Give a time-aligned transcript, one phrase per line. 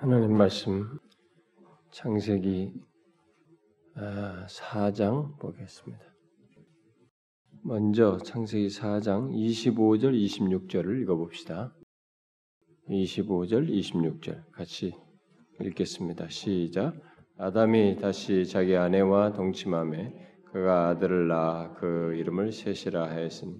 [0.00, 0.98] 하나님 말씀
[1.90, 2.72] 창세기
[4.48, 6.02] 4장 아, 보겠습니다.
[7.62, 11.74] 먼저 창세기 4장 25절 26절을 읽어봅시다.
[12.88, 14.94] 25절 26절 같이
[15.60, 16.28] 읽겠습니다.
[16.30, 16.94] 시작.
[17.36, 20.14] 아담이 다시 자기 아내와 동침함에
[20.46, 23.52] 그가 아들을 낳아 그 이름을 셋이라 하였으니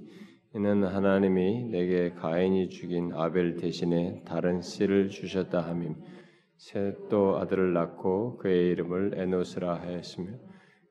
[0.55, 5.97] 이는 하나님이 내게 가인이 죽인 아벨 대신에 다른 씨를 주셨다 함임.
[6.61, 10.37] 셋도 아들을 낳고 그의 이름을 에노스라 하였으며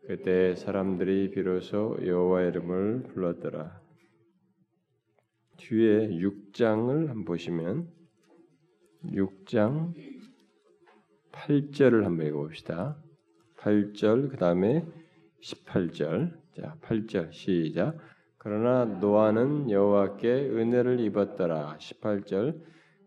[0.07, 3.79] 그때 사람들이 비로소 여호와 이름을 불렀더라.
[5.57, 7.87] 뒤에 6장을 한번 보시면
[9.05, 9.93] 6장
[11.33, 12.99] 8절을 한번 읽어봅시다.
[13.57, 14.87] 8절 그 다음에
[15.43, 17.95] 18절 자 8절 시작
[18.39, 22.59] 그러나 노아는 여호와께 은혜를 입었더라 18절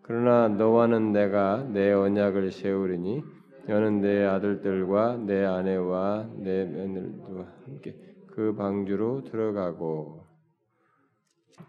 [0.03, 3.23] 그러나 너와는 내가 내 언약을 세우리니
[3.69, 10.27] 너는 내 아들들과 내 아내와 내 며느리와 함께 그 방주로 들어가고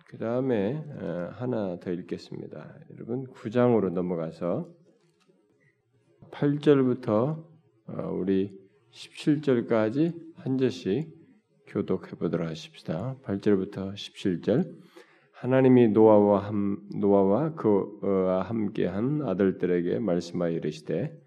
[0.07, 2.79] 그 다음에 어, 하나 더 읽겠습니다.
[2.91, 4.67] 여러분 9장으로 넘어가서
[6.31, 7.45] 8절부터
[7.87, 8.57] 어, 우리
[8.91, 11.13] 17절까지 한 절씩
[11.67, 13.17] 교독해 보도록 하십시다.
[13.23, 14.92] 8절부터 17절
[15.43, 21.19] 하나님이 노아와 함, 노아와 그와 함께한 아들들에게 말씀하여 이르시되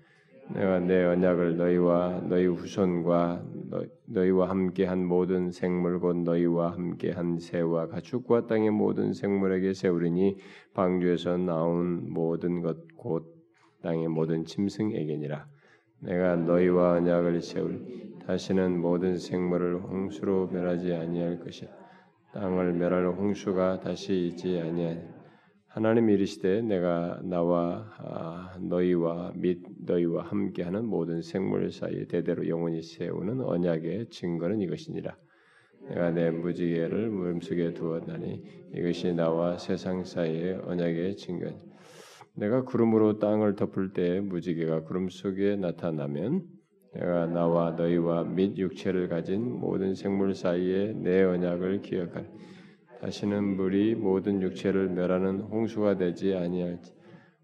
[0.55, 7.41] 내가 내 언약을 너희와 너희 후손과 너, 희 와 함께한 모든 생물 곧 너희와 함께한
[7.41, 10.39] 새와 가축과 땅의 모든 생물에게 세우리니
[10.73, 13.27] 방주에서 나온 모든 것 곧
[13.83, 15.47] 땅의 모든 짐승에게니라.
[16.01, 17.85] 내가 너희와 언약을 세울
[18.27, 21.86] 다시는 모든 생물을 홍수로 멸하지 아니할 것이라
[22.37, 25.01] 땅을 멸할 홍수가 다시 있지 아니하니
[25.69, 33.41] 하나님 이르시되 내가 나와 아, 너희와 및 너희와 함께하는 모든 생물 사이에 대대로 영원히 세우는
[33.41, 35.17] 언약의 증거는 이것이니라.
[35.89, 38.43] 내가 내 무지개를 물속에 두었나니
[38.75, 41.57] 이것이 나와 세상 사이의 언약의 증거니.
[42.35, 46.56] 내가 구름으로 땅을 덮을 때 무지개가 구름 속에 나타나면
[46.99, 52.27] 내가 나와 너희와 및 육체를 가진 모든 생물 사이에 내 언약을 기억할
[53.01, 56.97] 다시는 물이 모든 육체를 멸하는 홍수가 되지 아니할지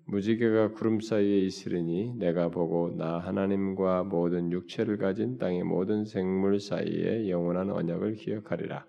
[0.06, 7.28] 무지개가 구름 사이에 있으리니 내가 보고 나 하나님과 모든 육체를 가진 땅의 모든 생물 사이에
[7.28, 8.84] 영원한 언약을 기억하리라.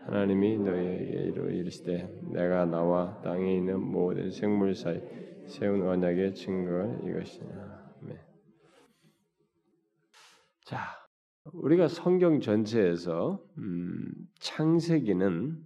[0.00, 5.00] 하나님이 너희에게 이르시되 내가 나와 땅에 있는 모든 생물 사이
[5.46, 7.71] 세운 언약의 증거 이것이냐.
[10.72, 10.78] 자,
[11.52, 14.10] 우리가 성경 전체에서 음,
[14.40, 15.58] 창세기는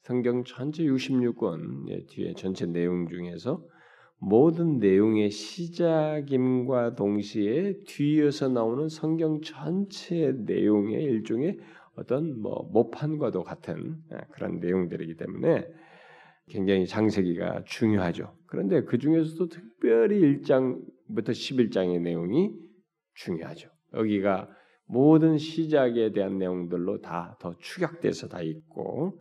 [0.00, 3.62] 성경 전체 66권 뒤에 전체 내용 중에서
[4.18, 11.58] 모든 내용의 시작임과 동시에 뒤에서 나오는 성경 전체 내용의 일종의
[11.94, 15.68] 어떤 뭐 모판과도 같은 아, 그런 내용들이기 때문에
[16.48, 18.34] 굉장히 장세기가 중요하죠.
[18.46, 22.54] 그런데 그 중에서도 특별히 1장부터 11장의 내용이
[23.12, 23.75] 중요하죠.
[23.94, 24.48] 여기가
[24.86, 29.18] 모든 시작에 대한 내용들로 다 더 축약돼서 다 있고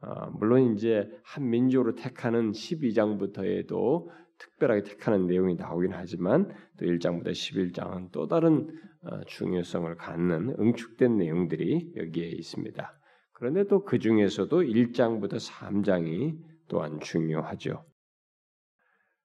[0.00, 4.08] 어, 물론 이제 한 민족으로 택하는 12장부터에도
[4.38, 8.68] 특별하게 택하는 내용이 나오긴 하지만 또 1장부터 11장은 또 다른
[9.02, 12.98] 어, 중요성을 갖는 응축된 내용들이 여기에 있습니다.
[13.32, 16.36] 그런데 또 그 중에서도 1장부터 3장이
[16.68, 17.84] 또한 중요하죠.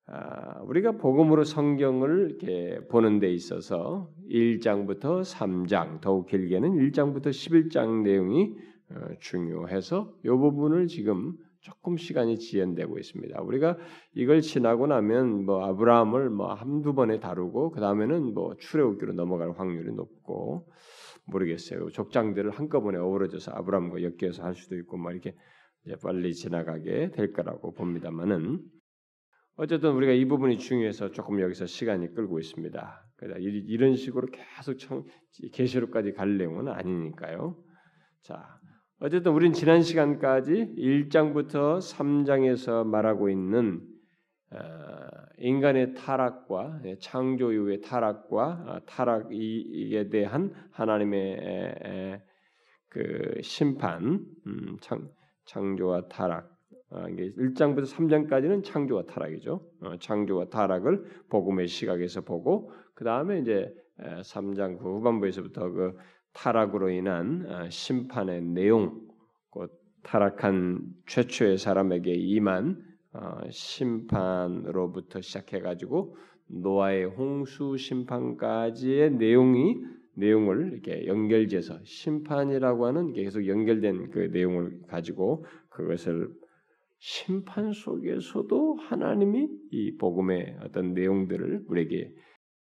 [0.09, 8.56] 아, 우리가 복음으로 성경을 이렇게 보는 데 있어서 1장부터 3장, 더욱 길게는 1장부터 11장 내용이
[8.90, 13.41] 어, 중요해서 이 부분을 지금 조금 시간이 지연되고 있습니다.
[13.41, 13.78] 우리가
[14.13, 19.91] 이걸 지나고 나면 뭐 아브라함을 뭐 한두 번에 다루고 그 다음에는 뭐 출애굽기로 넘어갈 확률이
[19.91, 20.69] 높고
[21.25, 21.89] 모르겠어요.
[21.89, 25.35] 족장들을 한꺼번에 어우러져서 아브라함과 엮여서 할 수도 있고 뭐 이렇게
[26.01, 28.62] 빨리 지나가게 될 거라고 봅니다만은
[29.57, 33.06] 어쨌든 우리가 이 부분이 중요해서 조금 여기서 시간이 끌고 있습니다.
[33.39, 34.77] 이런 식으로 계속
[35.51, 37.57] 계시록까지 갈 내용은 아니니까요.
[38.21, 38.59] 자,
[39.00, 43.81] 어쨌든 우린 지난 시간까지 1장부터 3장에서 말하고 있는
[44.51, 44.57] 어,
[45.39, 52.21] 인간의 타락과 예, 창조 이후의 타락과 어, 타락에 대한 하나님의
[52.89, 54.77] 그 심판, 음,
[55.45, 56.56] 창조와 타락, 어,
[57.12, 59.62] 이게 1장부터 3장까지는 창조와 타락이죠.
[59.81, 65.98] 어, 창조와 타락을 복음의 시각에서 보고 그 다음에 이제 3장 그 후반부에서부터 그
[66.34, 69.01] 타락으로 인한 어, 심판의 내용,
[69.50, 69.72] 곧
[70.04, 72.86] 타락한 최초의 사람에게 임한
[73.50, 76.16] 심판으로부터 시작해가지고
[76.48, 79.78] 노아의 홍수 심판까지의 내용이
[80.13, 86.30] 내용을 이렇게 연결지어서 심판이라고 하는 계속 연결된 그 내용을 가지고 그것을
[86.99, 92.13] 심판 속에서도 하나님이 이 복음의 어떤 내용들을 우리에게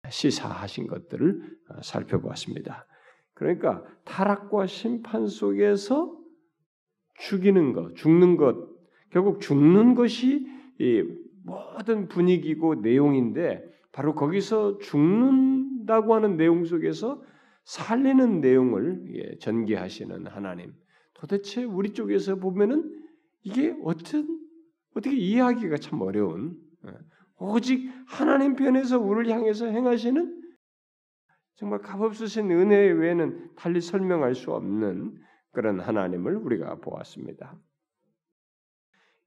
[0.09, 2.87] 시사하신 것들을 어, 살펴보았습니다.
[3.35, 6.17] 그러니까 타락과 심판 속에서
[7.21, 8.57] 죽이는 것, 죽는 것,
[9.11, 10.47] 결국 죽는 것이
[10.81, 11.03] 이
[11.45, 17.23] 모든 분위기고 내용인데 바로 거기서 죽는다고 하는 내용 속에서
[17.65, 20.73] 살리는 내용을 예, 전개하시는 하나님.
[21.15, 22.98] 도대체 우리 쪽에서 보면은
[23.43, 24.27] 이게 어떤
[24.95, 26.57] 어떻게 이해하기가 참 어려운
[26.87, 26.93] 예,
[27.39, 30.43] 오직 하나님 편에서 우리를 향해서 행하시는
[31.57, 35.17] 정말 값없으신 은혜 외에는 달리 설명할 수 없는
[35.53, 37.59] 그런 하나님을 우리가 보았습니다.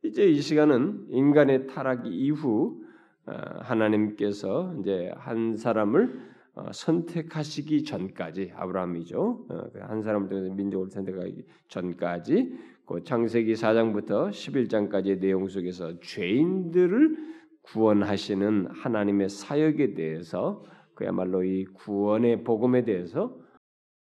[0.04, 2.82] 이제 이 시간은 인간의 타락 이후
[3.28, 9.46] 어, 하나님께서 이제 한 사람을 어, 선택하시기 전까지 아브라함이죠.
[9.50, 17.18] 어, 그한 사람을 통해서 민족을 선택하기 전까지 그 창세기 4장부터 11장까지의 내용 속에서 죄인들을
[17.64, 20.64] 구원하시는 하나님의 사역에 대해서
[20.96, 23.40] 그야말로 이 구원의 복음에 대해서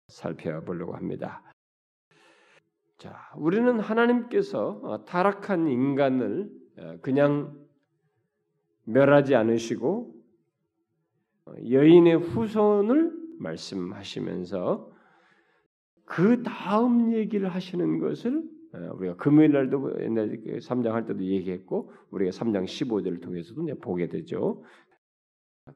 [0.08, 1.42] 살펴보려고 합니다.
[2.98, 7.58] 자, 우리는 하나님께서 어, 타락한 인간을 어, 그냥
[8.84, 10.14] 멸하지 않으시고
[11.46, 14.90] 어, 여인의 후손을 말씀하시면서
[16.04, 18.53] 그 다음 얘기를 하시는 것을
[18.94, 24.62] 우리가 금요일 날도 옛날 3장 할 때도 얘기했고 우리가 3장 15절을 통해서도 보게 되죠.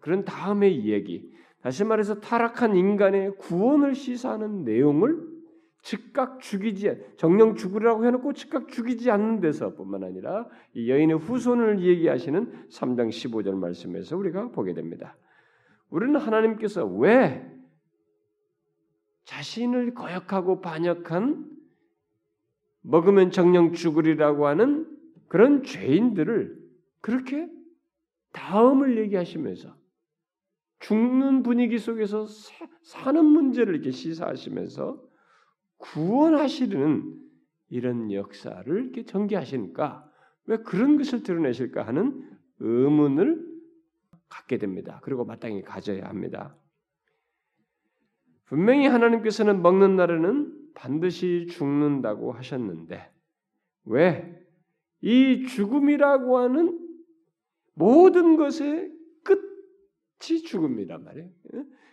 [0.00, 5.38] 그런 다음의 얘기, 다시 말해서 타락한 인간의 구원을 시사하는 내용을
[5.82, 13.08] 즉각 죽이지 정령 죽으라고 해놓고 즉각 죽이지 않는 데서뿐만 아니라 이 여인의 후손을 얘기하시는 3장
[13.08, 15.16] 15절 말씀에서 우리가 보게 됩니다.
[15.88, 17.46] 우리는 하나님께서 왜
[19.24, 21.57] 자신을 거역하고 반역한
[22.88, 24.86] 먹으면 정령 죽으리라고 하는
[25.28, 26.56] 그런 죄인들을
[27.00, 27.48] 그렇게
[28.32, 29.76] 다음을 얘기하시면서
[30.80, 32.26] 죽는 분위기 속에서
[32.82, 35.02] 사는 문제를 이렇게 시사하시면서
[35.76, 37.14] 구원하시는
[37.68, 40.10] 이런 역사를 이렇게 전개하시니까
[40.46, 42.26] 왜 그런 것을 드러내실까 하는
[42.58, 43.46] 의문을
[44.30, 45.00] 갖게 됩니다.
[45.02, 46.56] 그리고 마땅히 가져야 합니다.
[48.46, 53.10] 분명히 하나님께서는 먹는 날에는 반드시 죽는다고 하셨는데
[53.84, 54.38] 왜
[55.00, 56.78] 이 죽음이라고 하는
[57.74, 58.92] 모든 것의
[59.22, 61.28] 끝이 죽음이란 말이에요.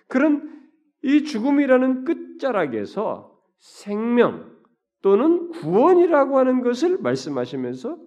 [0.08, 0.70] 그런
[1.04, 4.56] 이 죽음이라는 끝자락에서 생명
[5.02, 8.00] 또는 구원이라고 하는 것을 말씀하시면서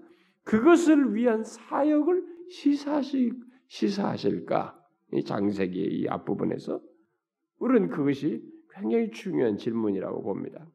[0.43, 3.33] 그것을 위한 사역을 시사하시,
[3.69, 4.75] 시사하실까?
[5.13, 6.81] 이 장세기의 이 앞부분에서
[7.61, 8.43] 우리는 그것이
[8.81, 10.67] 굉장히 중요한 질문이라고 봅니다.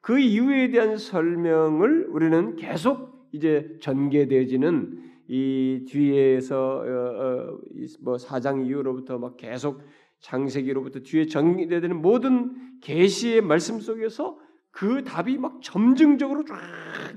[0.00, 7.60] 그 이유에 대한 설명을 우리는 계속 이제 전개되어지는 이 뒤에서 어, 어,
[8.00, 9.82] 뭐 사장 이후로부터 막 계속
[10.20, 14.38] 창세기로부터 뒤에 전개되는 모든 계시의 말씀 속에서
[14.70, 16.56] 그 답이 막 점증적으로 쫙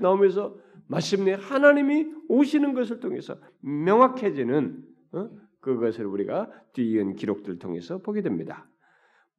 [0.00, 0.56] 나오면서
[0.88, 5.30] 마침내 하나님이 오시는 것을 통해서 명확해지는 어?
[5.60, 8.69] 그것을 우리가 뒤이은 기록들을 통해서 보게 됩니다.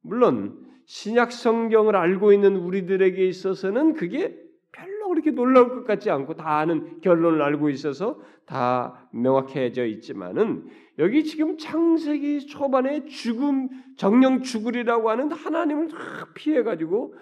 [0.02, 4.36] 물론 신약 성경을 알고 있는 우리들에게 있어서는 그게
[4.72, 10.66] 별로 그렇게 놀라울 것 같지 않고 다 아는 결론을 알고 있어서 다 명확해져 있지만은
[10.98, 15.88] 여기 지금 창세기 초반에 죽음 정령 죽으리라고 하는 하나님을
[16.34, 17.14] 피해 가지고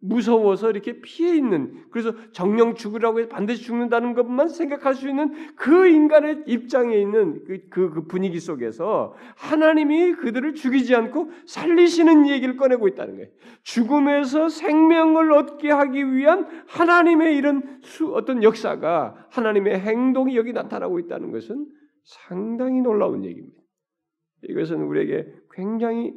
[0.00, 5.88] 무서워서 이렇게 피해 있는 그래서 정령 죽으라고 해서 반드시 죽는다는 것만 생각할 수 있는 그
[5.88, 12.86] 인간의 입장에 있는 그, 그, 그, 분위기 속에서 하나님이 그들을 죽이지 않고 살리시는 얘기를 꺼내고
[12.88, 13.28] 있다는 거예요.
[13.64, 21.32] 죽음에서 생명을 얻게 하기 위한 하나님의 이런 수, 어떤 역사가 하나님의 행동이 여기 나타나고 있다는
[21.32, 21.66] 것은
[22.04, 23.60] 상당히 놀라운 얘기입니다.
[24.44, 26.14] 이것은 우리에게 굉장히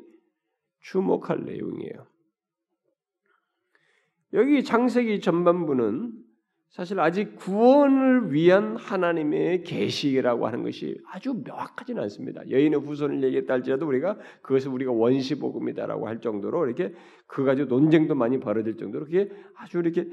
[0.81, 2.10] 주목할 내용이에요.
[4.33, 6.13] 여기 장세기 전반부는
[6.69, 12.49] 사실 아직 구원을 위한 하나님의 계시라고 하는 것이 아주 명확하지는 않습니다.
[12.49, 16.93] 여인의 후손을 얘기했다 할지라도 우리가 그것을 우리가 원시 복음이다라고 할 정도로 이렇게
[17.27, 20.07] 그 가지고 논쟁도 많이 벌어질 정도로 그게 아주 이렇게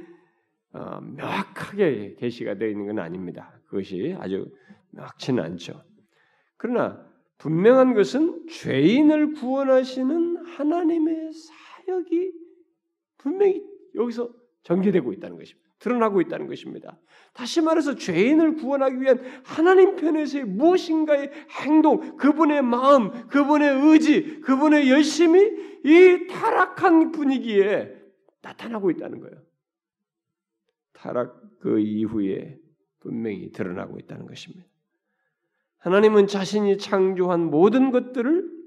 [0.72, 3.60] 어, 명확하게 계시가 되어 있는 건 아닙니다.
[3.66, 4.50] 그것이 아주
[4.90, 5.84] 명확치는 않죠.
[6.56, 7.06] 그러나
[7.38, 12.32] 분명한 것은 죄인을 구원하시는 하나님의 사역이
[13.18, 14.30] 분명히 여기서
[14.62, 15.68] 전개되고 있다는 것입니다.
[15.78, 16.98] 드러나고 있다는 것입니다.
[17.32, 21.30] 다시 말해서 죄인을 구원하기 위한 하나님 편에서의 무엇인가의
[21.62, 25.38] 행동, 그분의 마음, 그분의 의지, 그분의 열심이
[25.84, 27.94] 이 타락한 분위기에
[28.42, 29.36] 나타나고 있다는 거예요.
[30.94, 32.58] 타락 그 이후에
[33.00, 34.66] 분명히 드러나고 있다는 것입니다.
[35.78, 38.58] 하나님은 자신이 창조한 모든 것들을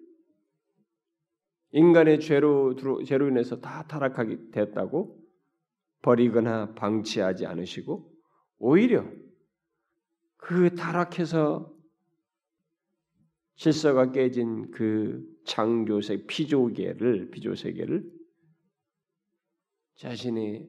[1.74, 5.21] 인간의 죄로 죄로 인해서 다 타락하게 되었다고
[6.02, 8.12] 버리거나 방치하지 않으시고
[8.58, 9.06] 오히려
[10.38, 11.72] 그 타락해서
[13.56, 18.04] 질서가 깨진 그 창조세 피조계를 피조세계를
[19.98, 20.68] 자신의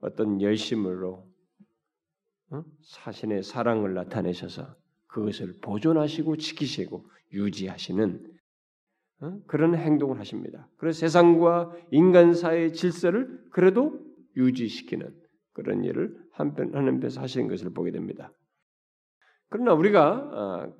[0.00, 1.26] 어떤 열심으로
[2.50, 2.64] 어?
[2.82, 8.38] 사신의 사랑을 나타내셔서 그것을 보존하시고 지키시고 유지하시는
[9.20, 9.40] 어?
[9.46, 10.68] 그런 행동을 하십니다.
[10.76, 15.14] 그래서 세상과 인간 사이의 질서를 그래도 유지시키는
[15.52, 18.32] 그런 일을 한편 하나님께서 하시는 것을 보게 됩니다.
[19.48, 20.72] 그러나 우리가 아,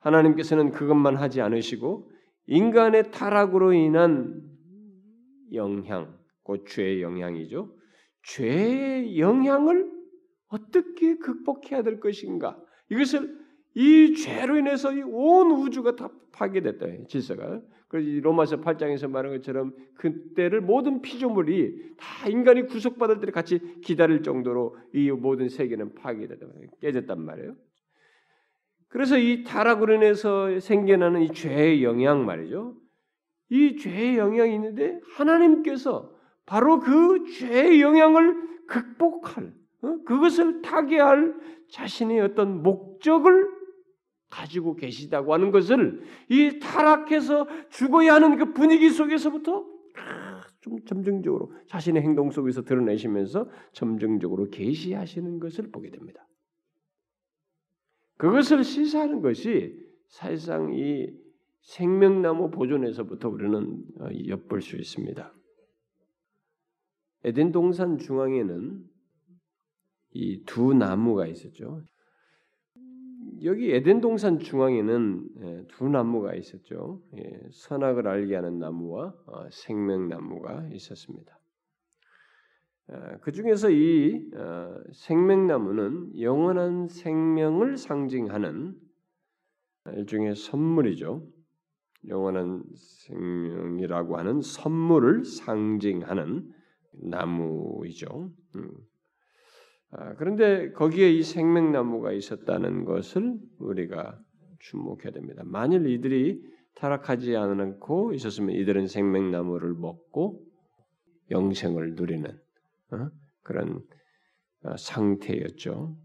[0.00, 2.10] 하나님께서는 그것만 하지 않으시고
[2.46, 4.42] 인간의 타락으로 인한
[5.52, 7.74] 영향, 곧 죄의 영향이죠.
[8.24, 9.90] 죄의 영향을
[10.48, 12.58] 어떻게 극복해야 될 것인가?
[12.90, 13.40] 이것을
[13.74, 17.06] 이 죄로 인해서 온 우주가 다 파괴됐다.
[17.08, 17.60] 질서가.
[17.92, 24.78] 그래서 로마서 8장에서 말한 것처럼 그때를 모든 피조물이 다 인간이 구속받을 때를 같이 기다릴 정도로
[24.94, 26.46] 이 모든 세계는 파괴됐다.
[26.80, 27.54] 깨졌단 말이에요.
[28.88, 32.76] 그래서 이 타락으로 인해서 생겨나는 이 죄의 영향 말이죠.
[33.50, 36.14] 이 죄의 영향이 있는데 하나님께서
[36.46, 39.98] 바로 그 죄의 영향을 극복할 어?
[40.06, 41.34] 그것을 타개할
[41.68, 43.50] 자신의 어떤 목적을
[44.32, 49.66] 가지고 계시다고 하는 것을 이 타락해서 죽어야 하는 그 분위기 속에서부터
[50.62, 56.26] 좀 점증적으로 자신의 행동 속에서 드러내시면서 점증적으로 계시하시는 것을 보게 됩니다.
[58.16, 61.12] 그것을 시사하는 것이 사실상 이
[61.60, 65.34] 생명나무 보존에서부터 우리는 어, 엿볼 수 있습니다.
[67.24, 68.82] 에덴 동산 중앙에는
[70.14, 71.82] 이 두 나무가 있었죠.
[73.44, 77.02] 여기 에덴 동산 중앙에는 예, 두 나무가 있었죠.
[77.16, 81.38] 예, 선악을 알게 하는 나무와 어, 생명 나무가 있었습니다.
[82.88, 88.76] 어, 그 중에서 이 어, 생명 나무는 영원한 생명을 상징하는
[89.86, 91.26] 일종의 선물이죠.
[92.08, 96.52] 영원한 생명이라고 하는 선물을 상징하는
[96.92, 98.30] 나무이죠.
[99.92, 99.98] 음.
[99.98, 104.18] 아, 그런데 거기에 이 생명나무가 있었다는 것을 우리가
[104.60, 105.42] 주목해야 됩니다.
[105.44, 106.42] 만일 이들이
[106.76, 110.40] 타락하지 않고 있었으면 이들은 생명나무를 먹고
[111.30, 112.30] 영생을 누리는
[112.92, 113.10] 어?
[113.42, 113.82] 그런
[114.64, 115.96] 어, 상태였죠.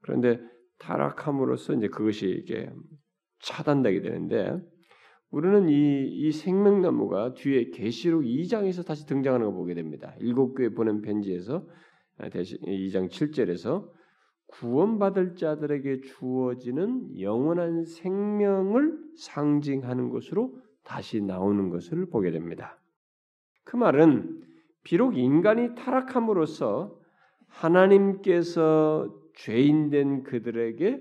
[0.00, 0.40] 그런데
[0.78, 2.70] 타락함으로써 이제 그것이 이게
[3.40, 4.58] 차단되게 되는데
[5.30, 10.14] 우리는 이, 이 생명나무가 뒤에 계시록 2장에서 다시 등장하는 걸 보게 됩니다.
[10.20, 11.66] 일곱 교회 보낸 편지에서
[12.30, 13.88] 2장 7절에서
[14.46, 22.78] 구원받을 자들에게 주어지는 영원한 생명을 상징하는 것으로 다시 나오는 것을 보게 됩니다.
[23.64, 24.42] 그 말은
[24.82, 26.98] 비록 인간이 타락함으로써
[27.46, 31.00] 하나님께서 죄인된 그들에게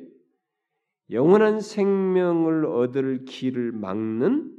[1.09, 4.55] 영원한 생명을 얻을 길을 막는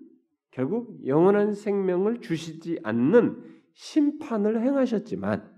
[0.50, 3.42] 결국 영원한 생명을 주시지 않는
[3.72, 5.50] 심판을 행하셨지만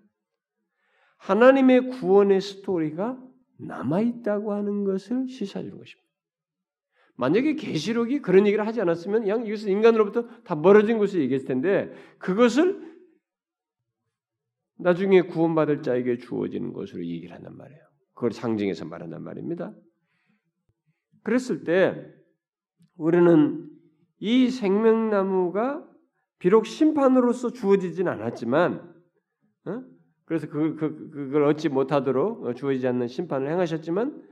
[1.24, 3.18] 하나님의 구원의 스토리가
[3.58, 6.04] 남아 있다고 하는 것을 시사해 주는 것입니다.
[7.16, 12.94] 만약에 계시록이 그런 얘기를 하지 않았으면 그냥 이것은 인간으로부터 다 멀어진 것을 얘기했을 텐데 그것을
[14.76, 17.80] 나중에 구원받을 자에게 주어지는 것으로 얘기를 한단 말이에요.
[18.12, 19.74] 그걸 상징해서 말한단 말입니다.
[21.22, 22.06] 그랬을 때
[22.96, 23.70] 우리는
[24.18, 25.88] 이 생명나무가
[26.38, 28.94] 비록 심판으로서 주어지진 않았지만
[29.66, 29.93] 어?
[30.24, 34.22] 그래서 그, 그, 그걸 얻지 못하도록 주어지지 않는 심판을 행하셨지만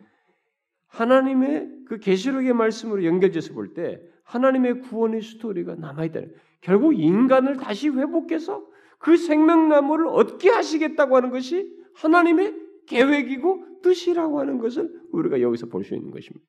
[0.87, 6.21] 하나님의 그 계시록의 말씀으로 연결돼서 볼 때 하나님의 구원의 스토리가 남아 있다.
[6.61, 8.65] 결국 인간을 다시 회복해서
[8.99, 12.55] 그 생명나무를 얻게 하시겠다고 하는 것이 하나님의
[12.87, 16.47] 계획이고 뜻이라고 하는 것을 우리가 여기서 볼 수 있는 것입니다.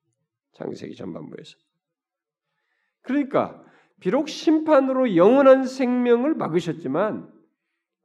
[0.54, 1.58] 창세기 전반부에서.
[3.02, 3.64] 그러니까
[4.00, 7.28] 비록 심판으로 영원한 생명을 막으셨지만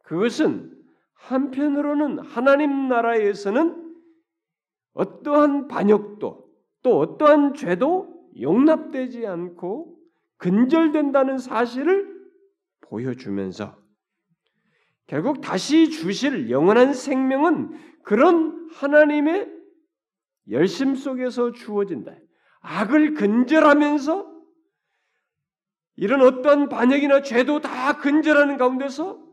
[0.03, 0.78] 그것은
[1.19, 3.95] 한편으로는 하나님 나라에서는
[4.95, 6.49] 어떠한 반역도
[6.83, 9.99] 또 어떠한 죄도 용납되지 않고
[10.39, 12.17] 근절된다는 사실을
[12.81, 13.77] 보여주면서
[15.07, 19.51] 결국 다시 주실 영원한 생명은 그런 하나님의
[20.51, 22.15] 열심 속에서 주어진다.
[22.61, 24.39] 악을 근절하면서
[25.97, 29.28] 이런 어떠한 반역이나 죄도 다 근절하는 가운데서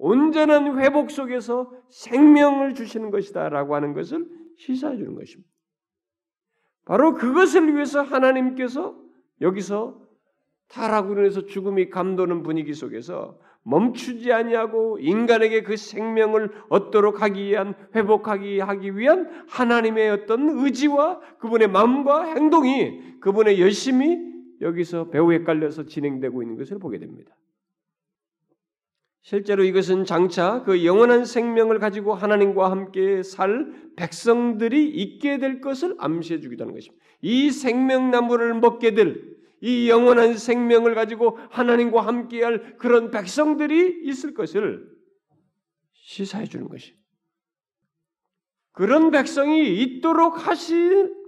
[0.00, 4.26] 온전한 회복 속에서 생명을 주시는 것이다라고 하는 것을
[4.56, 5.48] 시사해 주는 것입니다.
[6.86, 8.98] 바로 그것을 위해서 하나님께서
[9.42, 10.00] 여기서
[10.68, 18.60] 타락으로 인해서 죽음이 감도는 분위기 속에서 멈추지 아니하고 인간에게 그 생명을 얻도록 하기 위한 회복하기
[18.60, 24.18] 하기 위한 하나님의 어떤 의지와 그분의 마음과 행동이 그분의 열심히
[24.62, 27.36] 여기서 배후에 깔려서 진행되고 있는 것을 보게 됩니다.
[29.22, 36.40] 실제로 이것은 장차 그 영원한 생명을 가지고 하나님과 함께 살 백성들이 있게 될 것을 암시해
[36.40, 37.04] 주기도 하는 것입니다.
[37.20, 44.88] 이 생명나무를 먹게 될 이 영원한 생명을 가지고 하나님과 함께할 그런 백성들이 있을 것을
[45.92, 46.94] 시사해 주는 것이.
[48.72, 50.74] 그런 백성이 있도록 하시,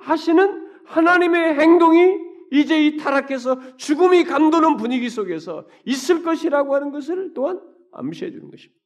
[0.00, 2.18] 하시는 하나님의 행동이
[2.52, 7.60] 이제 이 타락해서 죽음이 감도는 분위기 속에서 있을 것이라고 하는 것을 또한
[7.92, 8.80] 암시해 주는 것입니다.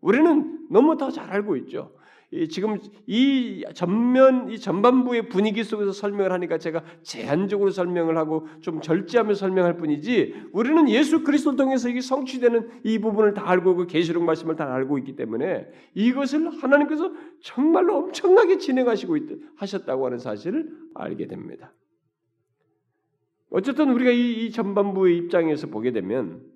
[0.00, 1.94] 우리는 너무 더 잘 알고 있죠.
[2.48, 9.34] 지금 이 전면 이 전반부의 분위기 속에서 설명을 하니까 제가 제한적으로 설명을 하고 좀 절제하며
[9.34, 14.56] 설명할 뿐이지 우리는 예수 그리스도를 통해서 이게 성취되는 이 부분을 다 알고 그 계시록 말씀을
[14.56, 19.22] 다 알고 있기 때문에 이것을 하나님께서 정말로 엄청나게 진행하시고 있,
[19.56, 21.74] 하셨다고 하는 사실을 알게 됩니다.
[23.50, 26.51] 어쨌든 우리가 이, 이 전반부의 입장에서 보게 되면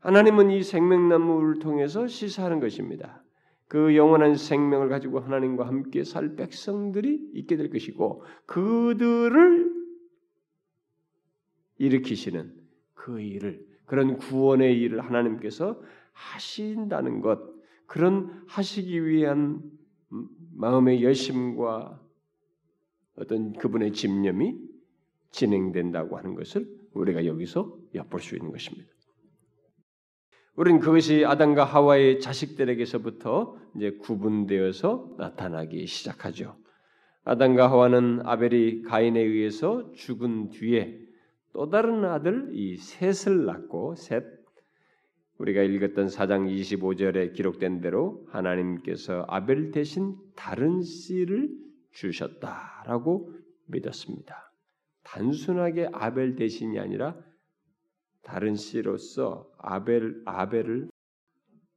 [0.00, 3.22] 하나님은 이 생명나무를 통해서 시사하는 것입니다.
[3.66, 9.72] 그 영원한 생명을 가지고 하나님과 함께 살 백성들이 있게 될 것이고 그들을
[11.76, 12.54] 일으키시는
[12.94, 15.80] 그 일을 그런 구원의 일을 하나님께서
[16.12, 17.40] 하신다는 것
[17.86, 19.62] 그런 하시기 위한
[20.54, 22.00] 마음의 열심과
[23.16, 24.56] 어떤 그분의 집념이
[25.30, 28.97] 진행된다고 하는 것을 우리가 여기서 엿볼 수 있는 것입니다.
[30.58, 36.56] 우리는 그것이 아담과 하와의 자식들에게서부터 이제 구분되어서 나타나기 시작하죠.
[37.22, 40.98] 아담과 하와는 아벨이 가인에 의해서 죽은 뒤에
[41.52, 44.24] 또 다른 아들 이 셋을 낳고 셋
[45.38, 51.50] 우리가 읽었던 4장 25절에 기록된 대로 하나님께서 아벨 대신 다른 씨를
[51.92, 53.32] 주셨다라고
[53.66, 54.52] 믿었습니다.
[55.04, 57.14] 단순하게 아벨 대신이 아니라
[58.28, 60.90] 다른 씨로서 아벨 아벨을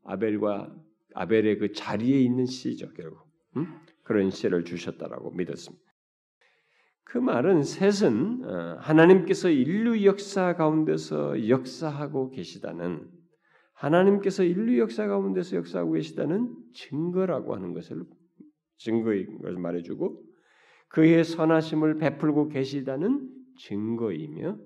[0.03, 0.75] 아벨과
[1.15, 3.21] 아벨의 그 자리에 있는 씨죠 결국
[3.55, 3.67] 음?
[4.03, 5.81] 그런 씨를 주셨다라고 믿었습니다.
[7.05, 13.09] 그 말은 셋은 어, 하나님께서 인류 역사 가운데서 역사하고 계시다는
[13.73, 18.03] 하나님께서 인류 역사 가운데서 역사하고 계시다는 증거라고 하는 것을
[18.77, 20.21] 증거인 것을 말해주고
[20.89, 24.57] 그의 선하심을 베풀고 계시다는 증거이며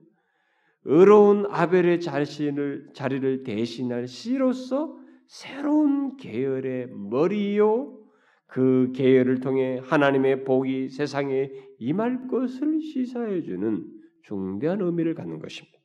[0.85, 7.99] 의로운 아벨의 자신을 자리를 대신할 씨로서 새로운 계열의 머리요
[8.45, 13.83] 그 계열을 통해 하나님의 복이 세상에 임할 것을 시사해 주는
[14.21, 15.77] 중대한 의미를 갖는 것입니다.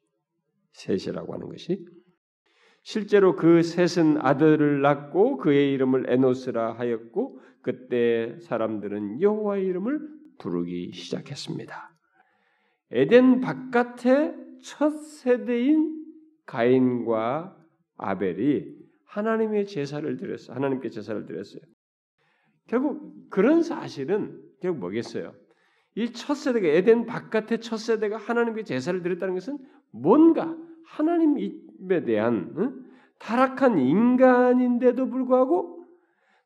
[0.73, 1.85] 셋이라고 하는 것이
[2.83, 10.01] 실제로 그 셋은 아들을 낳고 그의 이름을 에노스라 하였고 그때 사람들은 여호와의 이름을
[10.39, 11.91] 부르기 시작했습니다.
[12.93, 16.05] 에덴 바깥에 첫 세대인
[16.47, 17.57] 가인과
[17.97, 18.67] 아벨이
[19.07, 20.53] 하나님의 제사를 드렸어.
[20.53, 21.63] 하나님께 제사를 드렸어요.
[22.67, 25.33] 결국 그런 사실은 결국 뭐겠어요?
[25.97, 29.59] 이 첫 세대가 에덴 바깥의 첫 세대가 하나님께 제사를 드렸다는 것은
[29.91, 32.85] 뭔가 하나님에 대한 응?
[33.19, 35.80] 타락한 인간인데도 불구하고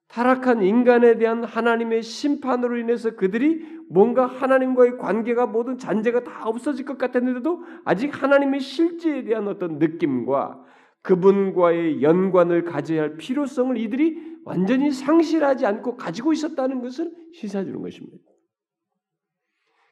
[0.08, 6.98] 타락한 인간에 대한 하나님의 심판으로 인해서 그들이 뭔가 하나님과의 관계가 모든 잔재가 다 없어질 것
[6.98, 10.64] 같았는데도 아직 하나님의 실제에 대한 어떤 느낌과
[11.02, 18.24] 그분과의 연관을 가져야 할 필요성을 이들이 완전히 상실하지 않고 가지고 있었다는 것을 시사해 주는 것입니다.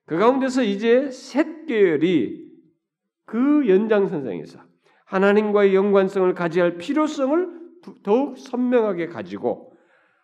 [0.06, 2.50] 그 가운데서 이제 셋 계열이
[3.26, 4.60] 그 연장선상에서
[5.04, 7.60] 하나님과의 연관성을 가져야 할 필요성을
[8.02, 9.71] 더욱 선명하게 가지고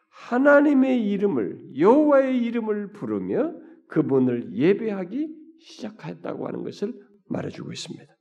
[0.09, 3.55] 하나님의 이름을 여호와의 이름을 부르며
[3.89, 6.95] 그분을 예배하기 시작했다고 하는 것을
[7.27, 8.15] 말해주고 있습니다.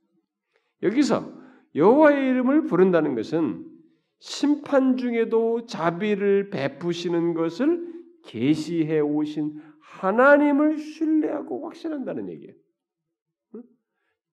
[0.82, 1.32] 여기서
[1.74, 3.64] 여호와의 이름을 부른다는 것은
[4.20, 7.86] 심판 중에도 자비를 베푸시는 것을
[8.24, 12.54] 계시해 오신 하나님을 신뢰하고 확신한다는 얘기예요.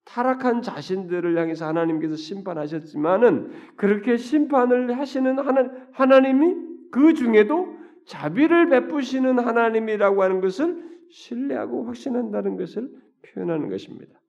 [0.06, 6.56] 타락한 자신들을 향해서 하나님께서 심판하셨지만은 그렇게 심판을 하시는 하나, 하나님이
[6.96, 12.90] 그 중에도 자비를 베푸시는 하나님이라고 하는 것을 신뢰하고 확신한다는 것을
[13.22, 14.22] 표현하는 것입니다.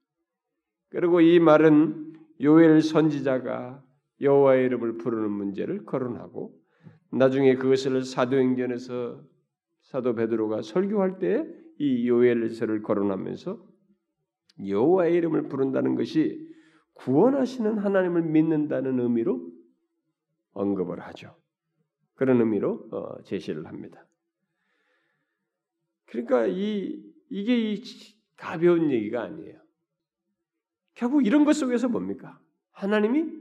[0.91, 3.85] 그리고 이 말은 요엘 선지자가
[4.21, 6.59] 여호와의 이름을 부르는 문제를 거론하고
[7.13, 9.23] 나중에 그것을 사도행전에서
[9.83, 13.59] 사도 베드로가 설교할 때 이 요엘서를 거론하면서
[14.67, 16.55] 여호와의 이름을 부른다는 것이
[16.95, 19.47] 구원하시는 하나님을 믿는다는 의미로
[20.53, 21.37] 언급을 하죠.
[22.17, 24.05] 그런 의미로 어, 제시를 합니다.
[26.07, 27.83] 그러니까 이 이게 이
[28.37, 29.61] 가벼운 얘기가 아니에요.
[30.95, 32.41] 결국 이런 것 속에서 뭡니까?
[32.73, 33.33] 하나님이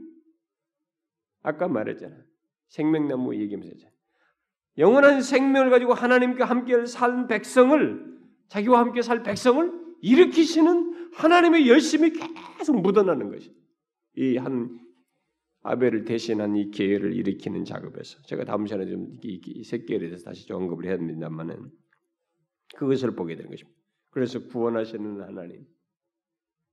[1.42, 2.22] 아까 말했잖아요.
[2.68, 3.86] 생명나무 얘기하면서
[4.78, 12.10] 영원한 생명을 가지고 하나님과 함께 살 백성을 자기와 함께 살 백성을 일으키시는 하나님의 열심이
[12.58, 13.54] 계속 묻어나는 것이
[14.16, 14.85] 이 한
[15.66, 20.86] 아벨을 대신한 이 계열을 일으키는 작업에서 제가 다음 시간에 좀이 새끼에 대해서 다시 좀 언급을
[20.86, 21.70] 해야 됩니다만은
[22.76, 23.76] 그것을 보게 되는 것입니다.
[24.10, 25.66] 그래서 구원하시는 하나님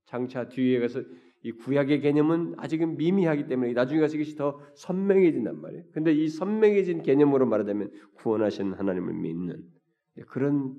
[0.06, 1.02] 장차 뒤에 가서
[1.42, 5.84] 이 구약의 개념은 아직은 미미하기 때문에 나중에 가서 이것이 더 선명해진단 말이에요.
[5.92, 9.62] 근데 이 선명해진 개념으로 말하자면 구원하시는 하나님을 믿는
[10.28, 10.76] 그런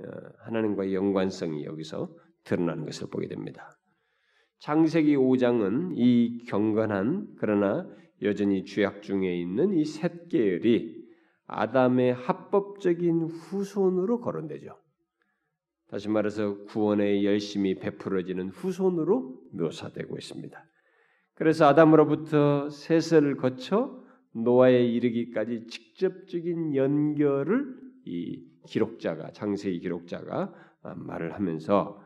[0.00, 0.04] 어,
[0.40, 3.77] 하나님과의 연관성이 여기서 드러나는 것을 보게 됩니다.
[4.60, 7.88] 창세기 5장은 이 경건한 그러나
[8.22, 10.98] 여전히 죄악 중에 있는 이 셋 계열이
[11.46, 14.76] 아담의 합법적인 후손으로 거론되죠.
[15.88, 20.64] 다시 말해서 구원의 열심이 베풀어지는 후손으로 묘사되고 있습니다.
[21.34, 32.02] 그래서 아담으로부터 셋을 거쳐 노아에 이르기까지 직접적인 연결을 이 기록자가 장세기 기록자가 아, 말을 하면서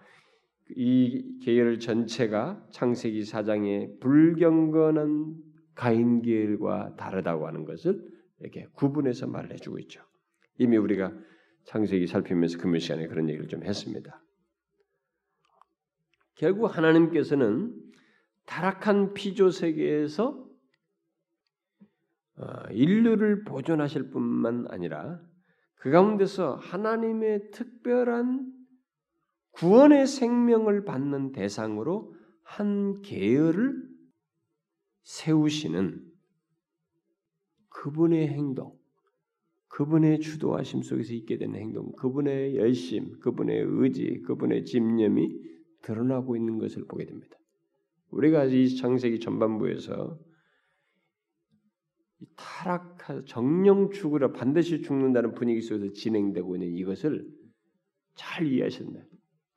[0.76, 5.36] 이 계열 전체가 창세기 사장의 불경건한
[5.74, 8.02] 가인 계열과 다르다고 하는 것을
[8.40, 10.02] 이렇게 구분해서 말을 해주고 있죠.
[10.58, 11.12] 이미 우리가
[11.64, 14.22] 창세기 살피면서 금요 시간에 그런 얘기를 좀 했습니다.
[16.34, 17.74] 결국 하나님께서는
[18.46, 20.44] 타락한 피조 세계에서
[22.36, 25.20] 어, 인류를 보존하실 뿐만 아니라
[25.76, 28.51] 그 가운데서 하나님의 특별한
[29.52, 33.82] 구원의 생명을 받는 대상으로 한 계열을
[35.02, 36.12] 세우시는
[37.68, 38.76] 그분의 행동,
[39.68, 45.40] 그분의 주도하심 속에서 있게 되는 행동, 그분의 열심, 그분의 의지, 그분의 집념이
[45.82, 47.36] 드러나고 있는 것을 보게 됩니다.
[48.10, 50.18] 우리가 이 창세기 전반부에서
[52.36, 57.26] 타락하 정령 죽으라 반드시 죽는다는 분위기 속에서 진행되고 있는 이것을
[58.14, 59.04] 잘 이해하셨나요?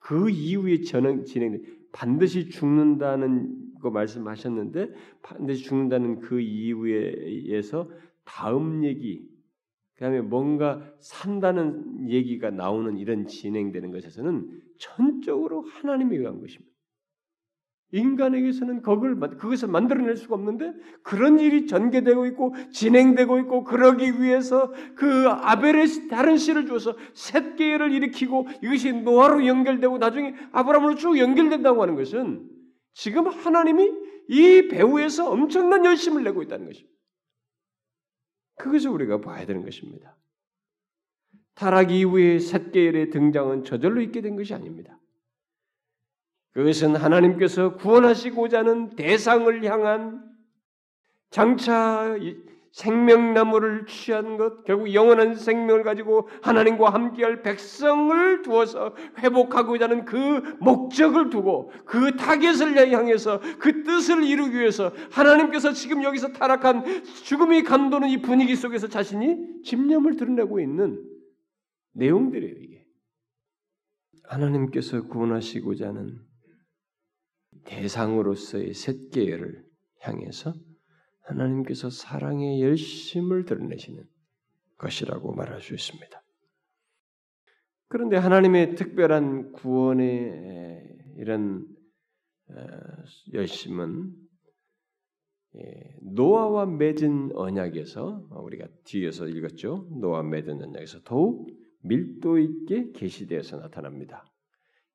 [0.05, 7.89] 그 이후에 전행 진행 반드시 죽는다는 거 말씀하셨는데 반드시 죽는다는 그 이후에서
[8.23, 9.27] 다음 얘기
[9.95, 16.74] 그다음에 뭔가 산다는 얘기가 나오는 이런 진행되는 것에서는 전적으로 하나님이 의한 것입니다.
[17.91, 25.27] 인간에게서는 그걸 그것을 만들어낼 수가 없는데 그런 일이 전개되고 있고 진행되고 있고 그러기 위해서 그
[25.27, 31.95] 아벨의 다른 씨를 주어서 셋 계열을 일으키고 이것이 노아로 연결되고 나중에 아브라함으로 쭉 연결된다고 하는
[31.95, 32.49] 것은
[32.93, 33.91] 지금 하나님이
[34.29, 36.95] 이 배후에서 엄청난 열심을 내고 있다는 것입니다.
[38.57, 40.17] 그것을 우리가 봐야 되는 것입니다.
[41.53, 44.99] 타락 이후에 셋 계열의 등장은 저절로 있게 된 것이 아닙니다.
[46.55, 50.23] 그것은 하나님께서 구원하시고자 하는 대상을 향한
[51.29, 52.15] 장차
[52.71, 61.29] 생명나무를 취한 것, 결국 영원한 생명을 가지고 하나님과 함께할 백성을 두어서 회복하고자 하는 그 목적을
[61.29, 68.21] 두고 그 타겟을 향해서 그 뜻을 이루기 위해서 하나님께서 지금 여기서 타락한 죽음이 감도는 이
[68.21, 71.03] 분위기 속에서 자신이 집념을 드러내고 있는
[71.95, 72.85] 내용들이에요, 이게.
[74.23, 76.25] 하나님께서 구원하시고자 하는
[77.65, 79.63] 대상으로서의 셋 계열을
[80.01, 80.53] 향해서
[81.21, 84.03] 하나님께서 사랑의 열심을 드러내시는
[84.77, 86.21] 것이라고 말할 수 있습니다.
[87.87, 91.65] 그런데 하나님의 특별한 구원의 이런
[92.49, 92.55] 어,
[93.33, 94.13] 열심은
[95.57, 99.87] 예, 노아와 맺은 언약에서 우리가 뒤에서 읽었죠.
[100.01, 101.49] 노아 맺은 언약에서 더욱
[101.81, 104.25] 밀도 있게 계시되어서 나타납니다.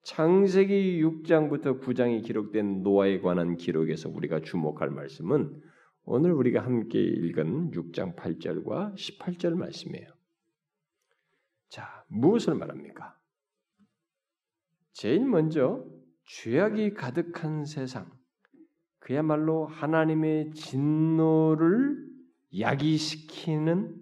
[0.03, 5.63] 창세기 6장부터 9장이 기록된 노아에 관한 기록에서 우리가 주목할 말씀은
[6.05, 10.09] 오늘 우리가 함께 읽은 6장 8절과 18절 말씀이에요.
[11.69, 13.17] 자, 무엇을 말합니까?
[14.93, 15.85] 제일 먼저
[16.25, 18.11] 죄악이 가득한 세상,
[18.99, 22.07] 그야말로 하나님의 진노를
[22.59, 23.97] 야기시키는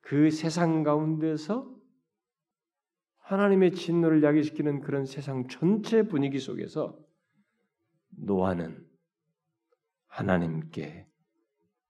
[0.00, 1.77] 그 세상 가운데서
[3.28, 6.98] 하나님의 진노를 야기시키는 그런 세상 전체 분위기 속에서
[8.16, 8.82] 노아는
[10.06, 11.06] 하나님께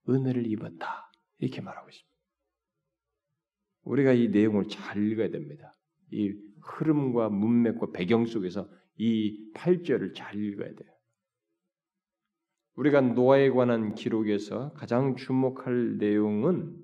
[0.08, 1.12] 은혜를 입었다.
[1.38, 2.08] 이렇게 말하고 있습니다.
[3.82, 5.72] 우리가 이 내용을 잘 읽어야 됩니다.
[6.10, 10.90] 이 흐름과 문맥과 배경 속에서 이 8절을 잘 읽어야 돼요.
[12.74, 16.76] 우리가 노아에 관한 기록에서 가장 주목할 내용은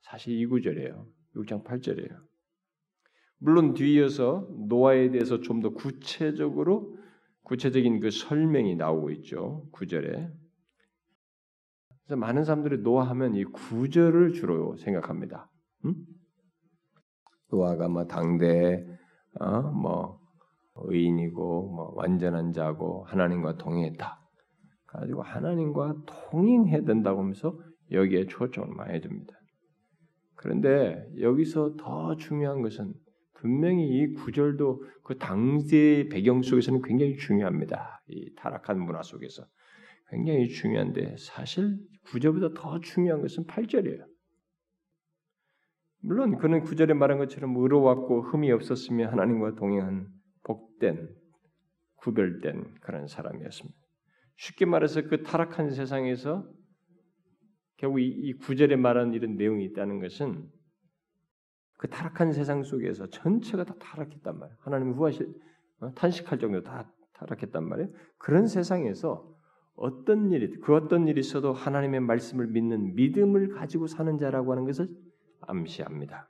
[0.00, 1.06] 사실 이 구절이에요.
[1.36, 2.29] 6장 8절이에요.
[3.40, 6.96] 물론 뒤이어서 노아에 대해서 좀 더 구체적으로
[7.42, 9.66] 구체적인 그 설명이 나오고 있죠.
[9.72, 10.30] 9절에.
[12.04, 15.50] 그래서 많은 사람들이 노아하면 이 9절을 주로 생각합니다.
[15.84, 15.94] 응?
[17.50, 18.86] 노아가 뭐 당대
[19.40, 19.62] 어?
[19.62, 20.20] 뭐
[20.76, 24.20] 의인이고 뭐 완전한 자고 하나님과 동행했다.
[24.86, 27.58] 가지고 하나님과 동행해야 된다고 하면서
[27.90, 29.34] 여기에 초점을 많이 둡니다.
[30.36, 32.94] 그런데 여기서 더 중요한 것은
[33.40, 38.02] 분명히 이 구절도 그 당시의 배경 속에서는 굉장히 중요합니다.
[38.08, 39.46] 이 타락한 문화 속에서
[40.10, 44.04] 굉장히 중요한데 사실 구절보다 더 중요한 것은 8절이에요.
[46.02, 50.08] 물론 그는 구절에 말한 것처럼 의로웠고 흠이 없었으며 하나님과 동행한
[50.44, 51.14] 복된
[51.96, 53.78] 구별된 그런 사람이었습니다.
[54.36, 56.46] 쉽게 말해서 그 타락한 세상에서
[57.76, 60.48] 결국 이, 이 구절에 말하는 이런 내용이 있다는 것은
[61.80, 64.58] 그 타락한 세상 속에서 전체가 다 타락했단 말이에요.
[64.60, 65.32] 하나님 후하실
[65.80, 65.90] 어?
[65.94, 67.88] 탄식할 정도로 다 타락했단 말이에요.
[68.18, 69.26] 그런 세상에서
[69.76, 74.90] 어떤 일이 그 어떤 일이 있어도 하나님의 말씀을 믿는 믿음을 가지고 사는 자라고 하는 것을
[75.40, 76.28] 암시합니다.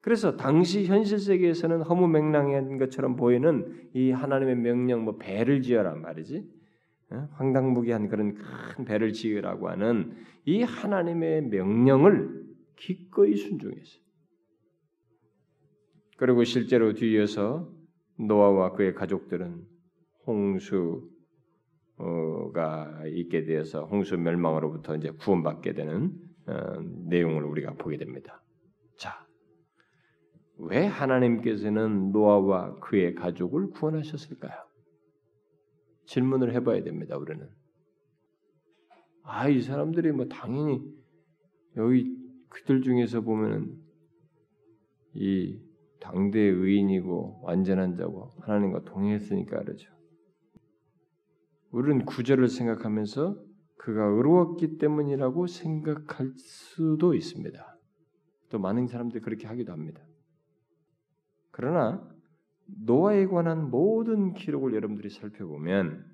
[0.00, 6.48] 그래서 당시 현실 세계에서는 허무맹랑한 것처럼 보이는 이 하나님의 명령 뭐 배를 지어라 말이지
[7.10, 7.28] 어?
[7.32, 10.16] 황당무계한 그런 큰 배를 지으라고 하는
[10.46, 14.05] 이 하나님의 명령을 기꺼이 순종했어요.
[16.16, 17.70] 그리고 실제로 뒤이어서
[18.18, 19.64] 노아와 그의 가족들은
[20.26, 21.10] 홍수
[22.52, 26.12] 가 있게 되어서 홍수 멸망으로부터 이제 구원받게 되는
[26.46, 28.42] 어, 내용을 우리가 보게 됩니다.
[28.96, 29.26] 자,
[30.58, 34.52] 왜 하나님께서는 노아와 그의 가족을 구원하셨을까요?
[36.06, 37.16] 질문을 해봐야 됩니다.
[37.16, 37.48] 우리는
[39.22, 40.82] 아, 이 사람들이 뭐 당연히
[41.76, 42.16] 여기
[42.48, 43.76] 그들 중에서 보면은
[45.14, 45.58] 이
[46.06, 49.90] 당대 의인이고 완전한 자고 하나님과 동행했으니까 그러죠.
[51.72, 53.36] 우리는 구절을 생각하면서
[53.76, 57.78] 그가 의로웠기 때문이라고 생각할 수도 있습니다.
[58.50, 60.00] 또 많은 사람들이 그렇게 하기도 합니다.
[61.50, 62.08] 그러나
[62.84, 66.04] 노아에 관한 모든 기록을 여러분들이 살펴보면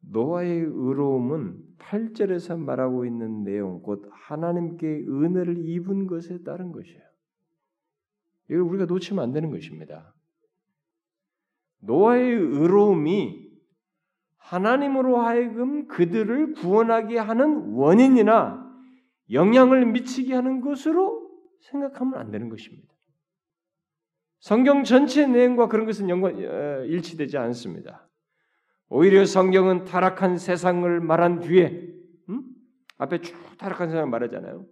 [0.00, 7.06] 노아의 의로움은 8절에서 말하고 있는 내용, 곧 하나님께 은혜를 입은 것에 따른 것이에요.
[8.48, 10.14] 이걸 우리가 놓치면 안 되는 것입니다.
[11.80, 13.46] 노아의 의로움이
[14.38, 18.64] 하나님으로 하여금 그들을 구원하게 하는 원인이나
[19.32, 21.28] 영향을 미치게 하는 것으로
[21.60, 22.88] 생각하면 안 되는 것입니다.
[24.38, 28.08] 성경 전체 내용과 그런 것은 연관 어, 일치되지 않습니다.
[28.88, 31.92] 오히려 성경은 타락한 세상을 말한 뒤에
[32.28, 32.44] 음?
[32.98, 34.64] 앞에 쭉 타락한 세상을 말하잖아요.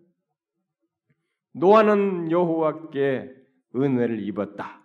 [1.55, 3.44] 노아는 여호와께
[3.75, 4.83] 은혜를 입었다.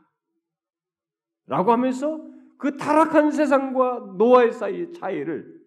[1.48, 2.20] 라고 하면서
[2.58, 5.60] 그 타락한 세상과 노아의 사이의 차이를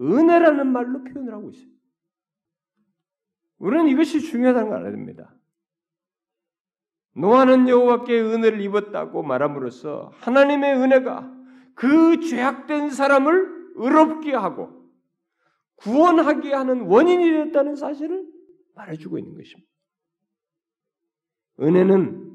[0.00, 1.70] 은혜라는 말로 표현을 하고 있어요.
[3.58, 5.34] 우리는 이것이 중요하다는 걸 알아야 됩니다.
[7.14, 11.32] 노아는 여호와께 은혜를 입었다고 말함으로써 하나님의 은혜가
[11.74, 14.82] 그 죄악된 사람을 의롭게 하고
[15.76, 18.26] 구원하게 하는 원인이 되었다는 사실을
[18.74, 19.70] 말해주고 있는 것입니다.
[21.60, 22.31] 은혜는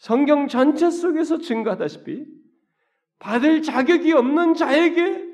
[0.00, 2.26] 성경 전체 속에서 증가하다시피
[3.18, 5.28] 받을 자격이 없는 자에게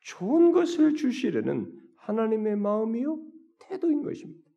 [0.00, 3.24] 좋은 것을 주시려는 하나님의 마음이요
[3.60, 4.50] 태도인 것입니다.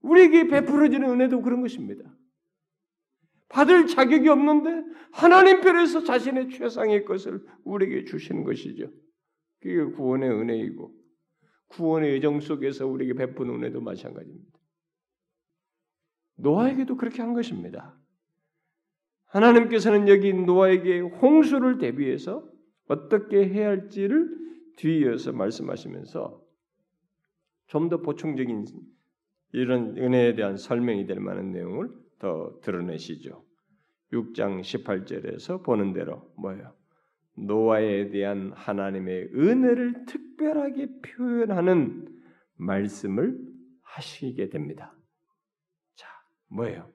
[0.00, 2.10] 우리에게 베풀어지는 은혜도 그런 것입니다.
[3.50, 8.90] 받을 자격이 없는데 하나님 편에서 자신의 최상의 것을 우리에게 주시는 것이죠.
[9.60, 10.94] 그게 구원의 은혜이고
[11.68, 14.57] 구원의 예정 속에서 우리에게 베푸는 은혜도 마찬가지입니다.
[16.38, 17.94] 노아에게도 그렇게 한 것입니다.
[19.26, 22.48] 하나님께서는 여기 노아에게 홍수를 대비해서
[22.86, 24.36] 어떻게 해야 할지를
[24.76, 26.42] 뒤이어서 말씀하시면서
[27.66, 28.64] 좀 더 보충적인
[29.52, 33.44] 이런 은혜에 대한 설명이 될 만한 내용을 더 드러내시죠.
[34.12, 36.74] 6장 18절에서 보는 대로 뭐예요?
[37.36, 42.08] 노아에 대한 하나님의 은혜를 특별하게 표현하는
[42.56, 43.38] 말씀을
[43.82, 44.97] 하시게 됩니다.
[46.48, 46.90] 자, 뭐예요?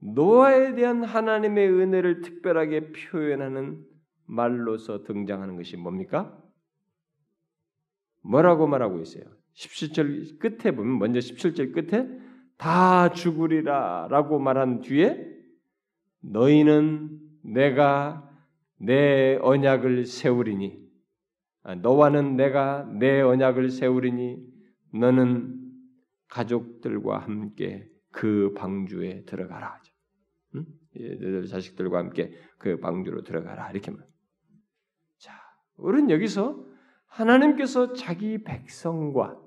[0.00, 3.84] 노아에 대한 하나님의 은혜를 특별하게 표현하는
[4.26, 6.36] 말로서 등장하는 것이 뭡니까?
[8.22, 9.24] 뭐라고 말하고 있어요?
[9.54, 12.08] 17절 끝에 보면 먼저 17절 끝에
[12.56, 15.26] 다 죽으리라라고 말한 뒤에
[16.20, 18.28] 너희는 내가
[18.76, 20.86] 내 언약을 세우리니
[21.62, 24.38] 아, 너와는 내가 내 언약을 세우리니
[24.94, 25.54] 너는
[26.28, 29.80] 가족들과 함께 그 방주에 들어가라.
[30.56, 30.66] 응?
[31.20, 33.70] 너 자식들과 함께 그 방주로 들어가라.
[33.70, 34.04] 이렇게 말.
[35.18, 35.32] 자,
[35.76, 36.66] 우리는 여기서
[37.06, 39.40] 하나님께서 자기 백성과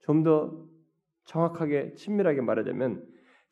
[0.00, 0.68] 좀 더
[1.24, 3.02] 정확하게 친밀하게 말하자면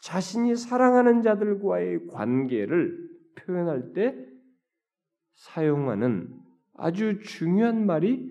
[0.01, 4.14] 자신이 사랑하는 자들과의 관계를 표현할 때
[5.37, 6.38] 사용하는
[6.75, 8.31] 아주 중요한 말이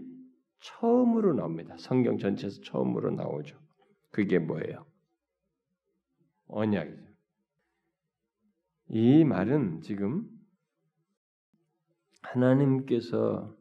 [0.60, 1.76] 처음으로 나옵니다.
[1.80, 3.58] 성경 전체에서 처음으로 나오죠.
[4.12, 4.91] 그게 뭐예요?
[6.52, 7.02] 언약이죠.
[8.90, 10.28] 이 말은 지금
[12.22, 13.56] 하나님께서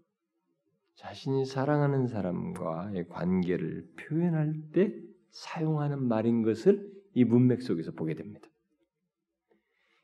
[0.96, 4.92] 자신이 사랑하는 사람과의 관계를 표현할 때
[5.30, 8.48] 사용하는 말인 것을 이 문맥 속에서 보게 됩니다.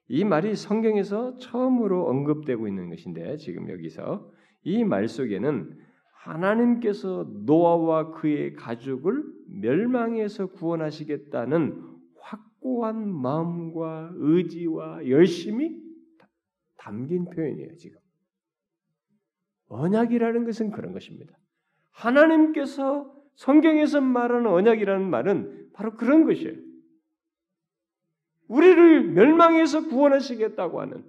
[0.09, 4.31] 이 말이 성경에서 처음으로 언급되고 있는 것인데 지금 여기서
[4.63, 5.79] 이 말 속에는
[6.13, 11.96] 하나님께서 노아와 그의 가족을 멸망에서 구원하시겠다는
[12.67, 15.81] 확고한 마음과 의지와 열심이
[16.77, 17.99] 담긴 표현이에요, 지금.
[19.69, 21.37] 언약이라는 것은 그런 것입니다.
[21.93, 26.57] 하나님께서 성경에서 말하는 언약이라는 말은 바로 그런 것이에요.
[28.49, 31.05] 우리를 멸망에서 구원하시겠다고 하는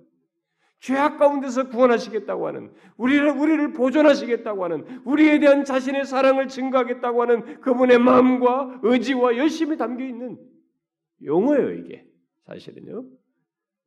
[0.80, 8.00] 죄악 가운데서 구원하시겠다고 하는 우리를 우리를 보존하시겠다고 하는 우리에 대한 자신의 사랑을 증거하겠다고 하는 그분의
[8.00, 10.38] 마음과 의지와 열심이 담겨 있는
[11.24, 12.06] 용어예요 이게
[12.46, 13.06] 사실은요.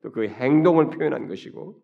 [0.02, 1.80] 또 그 행동을 표현한 것이고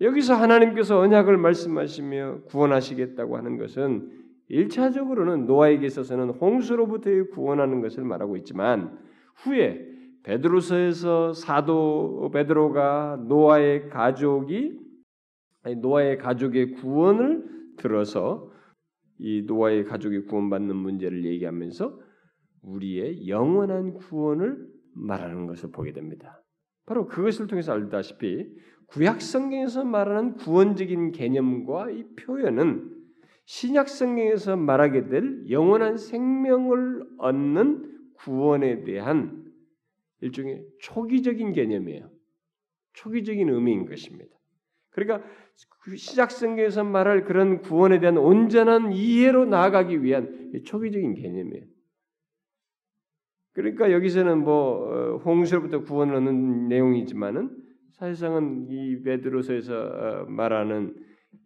[0.00, 4.10] 여기서 하나님께서 언약을 말씀하시며 구원하시겠다고 하는 것은
[4.48, 8.98] 일차적으로는 노아에게 있어서는 홍수로부터의 구원하는 것을 말하고 있지만
[9.36, 9.88] 후에
[10.24, 14.78] 베드로서에서 사도 베드로가 노아의 가족이
[15.80, 17.44] 노아의 가족의 구원을
[17.76, 18.50] 들어서
[19.18, 21.98] 이 노아의 가족이 구원받는 문제를 얘기하면서
[22.62, 26.42] 우리의 영원한 구원을 말하는 것을 보게 됩니다.
[26.86, 28.46] 바로 그것을 통해서 알다시피
[28.86, 32.90] 구약 성경에서 말하는 구원적인 개념과 이 표현은
[33.44, 39.44] 신약 성경에서 말하게 될 영원한 생명을 얻는 구원에 대한
[40.20, 42.10] 일종의 초기적인 개념이에요.
[42.94, 44.36] 초기적인 의미인 것입니다.
[44.90, 45.26] 그러니까
[45.80, 51.64] 그 시작 성경에서 말할 그런 구원에 대한 온전한 이해로 나아가기 위한 초기적인 개념이에요.
[53.52, 57.50] 그러니까 여기서는 뭐 어, 홍수로부터 구원을 얻는 내용이지만은
[57.92, 60.96] 사실상은 이 베드로서에서 어, 말하는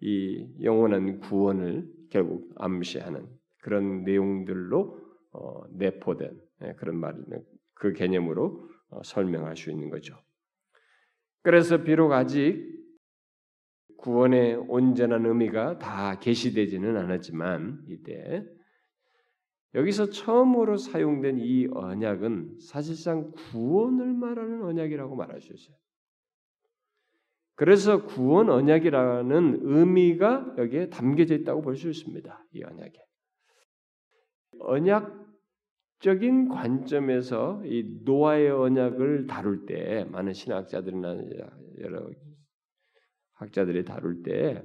[0.00, 3.26] 이 영원한 구원을 결국 암시하는
[3.60, 5.00] 그런 내용들로
[5.32, 6.30] 어, 내포된
[6.64, 7.42] 예, 그런 말이는
[7.74, 10.16] 그 개념으로 어, 설명할 수 있는 거죠.
[11.42, 12.74] 그래서 비록 아직
[13.98, 18.44] 구원의 온전한 의미가 다 계시되지는 않았지만 이때
[19.76, 25.76] 여기서 처음으로 사용된 이 언약은 사실상 구원을 말하는 언약이라고 말할 수 있어요.
[27.54, 32.46] 그래서 구원 언약이라는 의미가 여기에 담겨져 있다고 볼 수 있습니다.
[32.52, 32.98] 이 언약에.
[34.60, 41.18] 언약적인 관점에서 이 노아의 언약을 다룰 때 많은 신학자들이나
[41.80, 42.10] 여러
[43.34, 44.62] 학자들이 다룰 때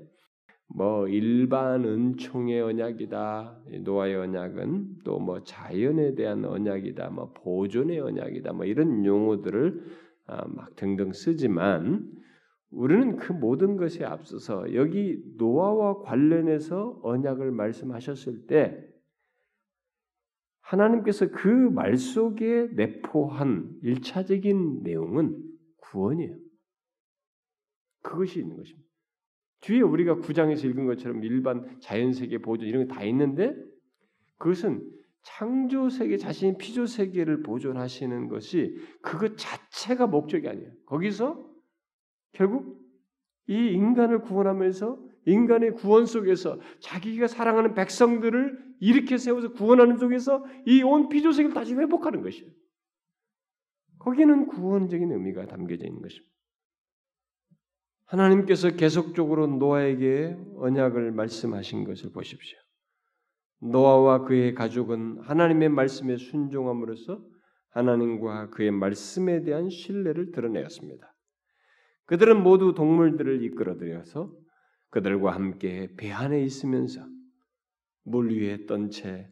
[0.74, 3.64] 뭐 일반 은총의 언약이다.
[3.84, 7.10] 노아의 언약은 또 뭐 자연에 대한 언약이다.
[7.10, 8.54] 뭐 보존의 언약이다.
[8.54, 9.84] 뭐 이런 용어들을
[10.28, 12.10] 아, 막 등등 쓰지만
[12.70, 18.88] 우리는 그 모든 것에 앞서서 여기 노아와 관련해서 언약을 말씀하셨을 때
[20.62, 25.38] 하나님께서 그 말 속에 내포한 일차적인 내용은
[25.82, 26.36] 구원이에요.
[28.04, 28.91] 그것이 있는 것입니다.
[29.62, 33.56] 뒤에 우리가 구장에서 읽은 것처럼 일반 자연 세계 보존 이런 게 다 있는데
[34.38, 34.88] 그것은
[35.24, 40.72] 창조 세계 자신의 피조 세계를 보존하시는 것이 그것 자체가 목적이 아니에요.
[40.88, 41.48] 거기서
[42.34, 42.82] 결국
[43.48, 51.10] 이 인간을 구원하면서 인간의 구원 속에서 자기가 사랑하는 백성들을 일으켜 세워서 구원하는 속에서 이 온
[51.10, 52.50] 피조 세계를 다시 회복하는 것이에요.
[54.00, 56.32] 거기는 구원적인 의미가 담겨져 있는 것입니다.
[58.12, 62.58] 하나님께서 계속적으로 노아에게 언약을 말씀하신 것을 보십시오.
[63.62, 67.24] 노아와 그의 가족은 하나님의 말씀에 순종함으로써
[67.70, 71.08] 하나님과 그의 말씀에 대한 신뢰를 드러내었습니다.
[72.06, 74.34] 그들은 모두 동물들을 이끌어들여서
[74.90, 77.08] 그들과 함께 배 안에 있으면서
[78.04, 79.30] 물 위에 떤 채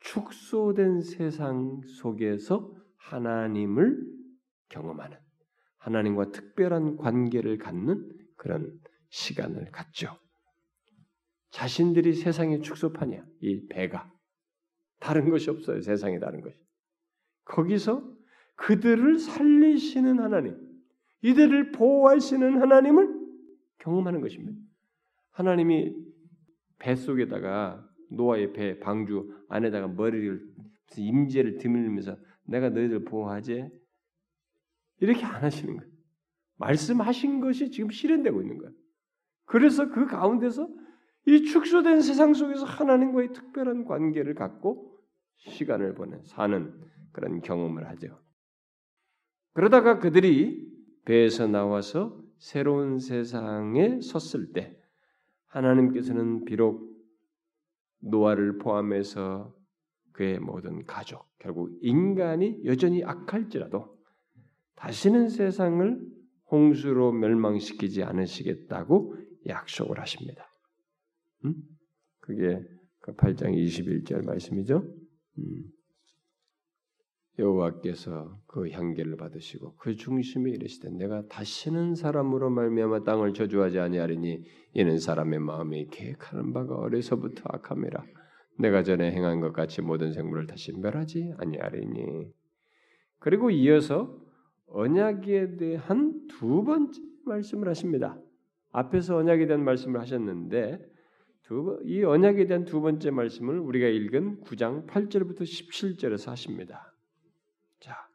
[0.00, 3.98] 축소된 세상 속에서 하나님을
[4.68, 5.23] 경험하는
[5.84, 8.80] 하나님과 특별한 관계를 갖는 그런
[9.10, 10.18] 시간을 갖죠.
[11.50, 13.24] 자신들이 세상의 축소판이야.
[13.40, 14.10] 이 배가
[14.98, 15.82] 다른 것이 없어요.
[15.82, 16.58] 세상에 다른 것이.
[17.44, 18.02] 거기서
[18.56, 20.56] 그들을 살리시는 하나님,
[21.22, 23.08] 이들을 보호하시는 하나님을
[23.78, 24.58] 경험하는 것입니다.
[25.32, 25.94] 하나님이
[26.78, 30.42] 배 속에다가 노아의 배 방주 안에다가 머리를
[30.96, 33.68] 임재를 드밀면서 내가 너희들 보호하지
[35.00, 35.92] 이렇게 안 하시는 거예요.
[36.56, 38.72] 말씀하신 것이 지금 실현되고 있는 거예요.
[39.46, 40.68] 그래서 그 가운데서
[41.26, 44.98] 이 축소된 세상 속에서 하나님과의 특별한 관계를 갖고
[45.36, 46.72] 시간을 보내 사는
[47.12, 48.20] 그런 경험을 하죠.
[49.52, 50.66] 그러다가 그들이
[51.04, 54.76] 배에서 나와서 새로운 세상에 섰을 때
[55.46, 56.92] 하나님께서는 비록
[58.00, 59.54] 노아를 포함해서
[60.12, 63.93] 그의 모든 가족, 결국 인간이 여전히 악할지라도
[64.76, 66.00] 다시는 세상을
[66.50, 69.16] 홍수로 멸망시키지 않으시겠다고
[69.46, 70.46] 약속을 하십니다.
[71.44, 71.54] 음?
[72.20, 72.60] 그게
[73.00, 74.82] 그 8장 21절 말씀이죠.
[75.38, 75.64] 음.
[77.38, 84.44] 여호와께서 그 향기를 받으시고 그 중심에 이르시되 내가 다시는 사람으로 말미암아 땅을 저주하지 아니하리니
[84.74, 88.04] 이는 사람의 마음이 계획하는 바가 어려서부터 악함이라
[88.60, 92.32] 내가 전에 행한 것 같이 모든 생물을 다시 멸하지 아니하리니
[93.18, 94.16] 그리고 이어서
[94.66, 98.18] 언약에 대한 두 번째 말씀을 하십니다.
[98.72, 100.94] 앞에서 언약에 대한 말씀을 하셨는데
[101.42, 106.94] 두, 이 언약에 대한 두 번째 말씀을 우리가 읽은 9장 8절부터 17절에서 하십니다.
[107.80, 108.08] 자,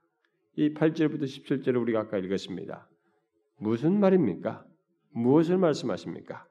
[0.56, 2.90] 이 8절부터 17절을 우리가 아까 읽었습니다.
[3.58, 4.66] 무슨 말입니까?
[5.12, 6.46] 무엇을 말씀하십니까?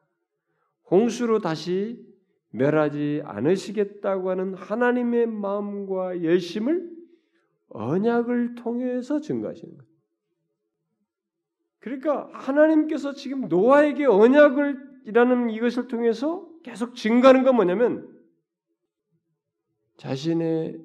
[0.90, 2.06] 홍수로 다시
[2.50, 6.90] 멸하지 않으시겠다고 하는 하나님의 마음과 열심을
[7.68, 9.87] 언약을 통해서 증거하시는 거예요.
[11.88, 18.14] 그러니까 하나님께서 지금 노아에게 언약을 이라는 이것을 통해서 계속 증가하는 건 뭐냐면
[19.96, 20.78] 자신의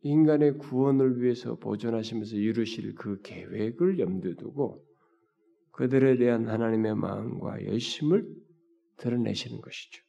[0.00, 4.84] 인간의 구원을 위해서 보존하시면서 이루실 그 계획을 염두에 두고
[5.70, 8.28] 그들에 대한 하나님의 마음과 열심을
[8.96, 10.02] 드러내시는 것이죠.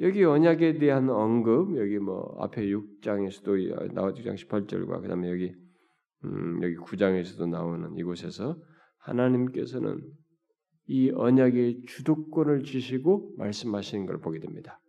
[0.00, 5.54] 여기 언약에 대한 언급, 여기 뭐 앞에 6장에서도 나와 6장 18절과 그 다음에 여기
[6.24, 8.56] 음, 여기 9장에서도 나오는 이곳에서
[8.98, 10.00] 하나님께서는
[10.86, 14.80] 이 언약의 주도권을 지시고 말씀하시는 걸 보게 됩니다.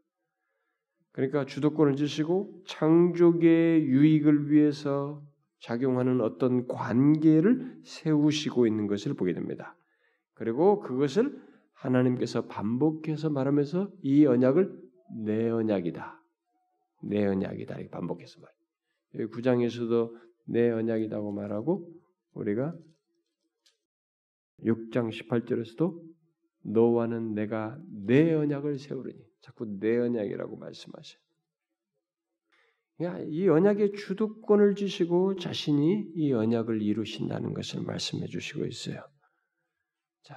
[1.12, 5.24] 그러니까 주도권을 지시고 창조계의 유익을 위해서
[5.60, 9.78] 작용하는 어떤 관계를 세우시고 있는 것을 보게 됩니다.
[10.34, 11.42] 그리고 그것을
[11.74, 14.78] 하나님께서 반복해서 말하면서 이 언약을
[15.24, 16.22] 내 언약이다.
[17.04, 17.76] 내 언약이다.
[17.76, 18.52] 이렇게 반복해서 말.
[19.16, 20.12] 여기 9장에서도
[20.46, 21.92] 내 언약이라고 말하고
[22.34, 22.76] 우리가
[24.64, 26.02] 6장 18절에서도
[26.64, 30.60] 너와는 내가 내 언약을 세우리니 자꾸 내 언약이라고.
[32.98, 39.02] 그러니까 이 언약의 주도권을 주시고 자신이 이 언약을 이루신다는 것을 말씀해 주시고 있어요.
[40.24, 40.36] 자,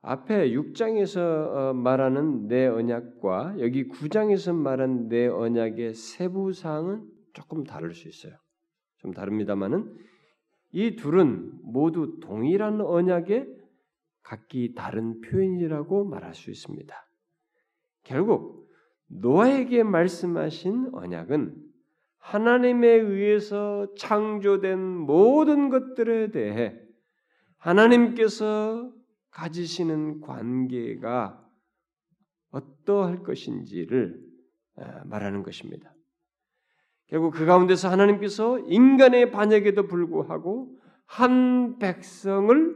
[0.00, 7.94] 앞에 6장에서 어, 말하는 내 언약과 여기 9장에서 말한 내 언약의 세부 사항은 조금 다를
[7.94, 8.36] 수 있어요.
[9.02, 9.94] 좀 다릅니다만은
[10.70, 13.46] 이 둘은 모두 동일한 언약의
[14.22, 16.94] 각기 다른 표현이라고 말할 수 있습니다.
[18.04, 18.70] 결국
[19.08, 21.54] 노아에게 말씀하신 언약은
[22.18, 26.78] 하나님에 의해서 창조된 모든 것들에 대해
[27.58, 28.92] 하나님께서
[29.30, 31.44] 가지시는 관계가
[32.50, 34.20] 어떠할 것인지를
[34.76, 35.91] 아, 말하는 것입니다.
[37.12, 42.74] 결국 그 가운데서 하나님께서 인간의 반역에도 불구하고 한 백성을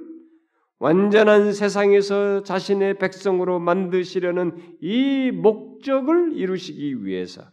[0.78, 7.50] 완전한 세상에서 자신의 백성으로 만드시려는 이 목적을 이루시기 위해서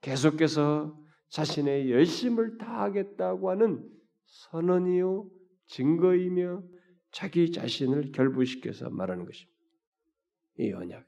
[0.00, 0.98] 계속해서
[1.28, 3.88] 자신의 열심을 다하겠다고 하는
[4.26, 5.28] 선언이요
[5.68, 6.64] 증거이며
[7.12, 9.56] 자기 자신을 결부시켜서 말하는 것입니다.
[10.58, 11.06] 이 언약.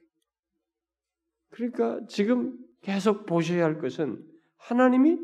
[1.51, 4.25] 그러니까 지금 계속 보셔야 할 것은
[4.59, 5.19] 하나님이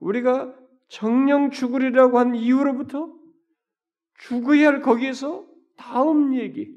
[0.00, 0.54] 우리가
[0.88, 3.12] 정령 죽으리라고 한 이후로부터
[4.18, 5.46] 죽어야 할 거기에서
[5.76, 6.74] 다음 얘기,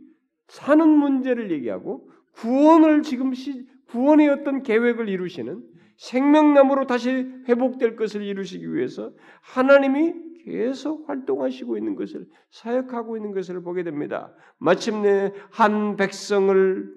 [0.47, 5.63] 사는 문제를 얘기하고 구원을 지금 시, 구원의 어떤 계획을 이루시는
[5.97, 7.09] 생명나무로 다시
[7.47, 10.13] 회복될 것을 이루시기 위해서 하나님이
[10.43, 14.33] 계속 활동하시고 있는 것을 사역하고 있는 것을 보게 됩니다.
[14.59, 16.93] 마침내 한 백성을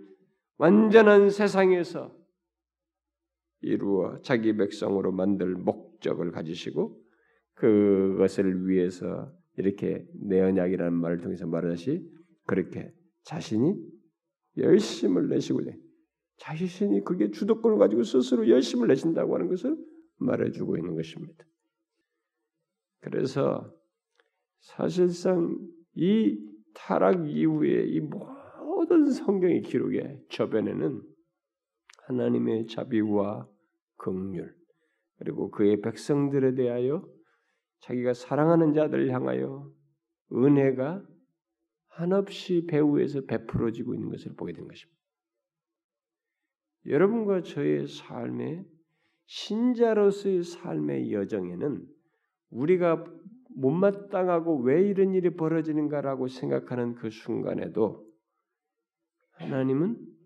[0.59, 2.18] 완전한 세상에서
[3.61, 7.01] 이루어 자기 백성으로 만들 목적을 가지시고
[7.55, 12.09] 그것을 위해서 이렇게 내 언약이라는 말을 통해서 말하듯이
[12.47, 12.93] 그렇게
[13.25, 13.75] 자신이
[14.57, 15.61] 열심을 내시고
[16.39, 19.77] 자신이 그게 주도권을 가지고 스스로 열심을 내신다고 하는 것을
[20.19, 21.45] 말해주고 있는 것입니다.
[23.01, 23.75] 그래서
[24.61, 25.59] 사실상
[25.95, 26.39] 이
[26.75, 31.03] 타락 이후에 이 모든 성경의 기록의 저변에는
[32.09, 33.47] 하나님의 자비와
[33.97, 34.49] 긍휼
[35.19, 37.07] 그리고 그의 백성들에 대하여
[37.81, 39.71] 자기가 사랑하는 자들을 향하여
[40.33, 41.05] 은혜가
[41.89, 44.99] 한없이 배후에서 베풀어지고 있는 것을 보게 된 것입니다.
[46.87, 48.65] 여러분과 저의 삶의
[49.27, 51.87] 신자로서의 삶의 여정에는
[52.51, 53.05] 우리가
[53.57, 58.09] 못마땅하고 왜 이런 일이 벌어지는가라고 생각하는 그 순간에도
[59.33, 60.18] 하나님은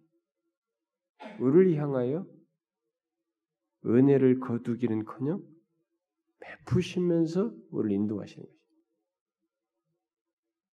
[1.41, 2.27] 우리를 향하여
[3.85, 5.43] 은혜를 거두기는커녕
[6.41, 8.63] 베푸시면서 우리를 인도하시는 것입니다.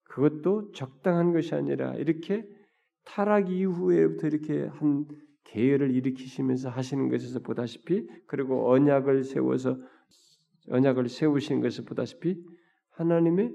[0.03, 2.47] 그것도 적당한 것이 아니라 이렇게
[3.05, 5.07] 타락 이후에부터 이렇게 한
[5.45, 9.79] 계열을 일으키시면서 하시는 것에서 보다시피 그리고 언약을 세워서
[10.69, 12.43] 언약을 세우시는 것을 보다시피
[12.91, 13.53] 하나님의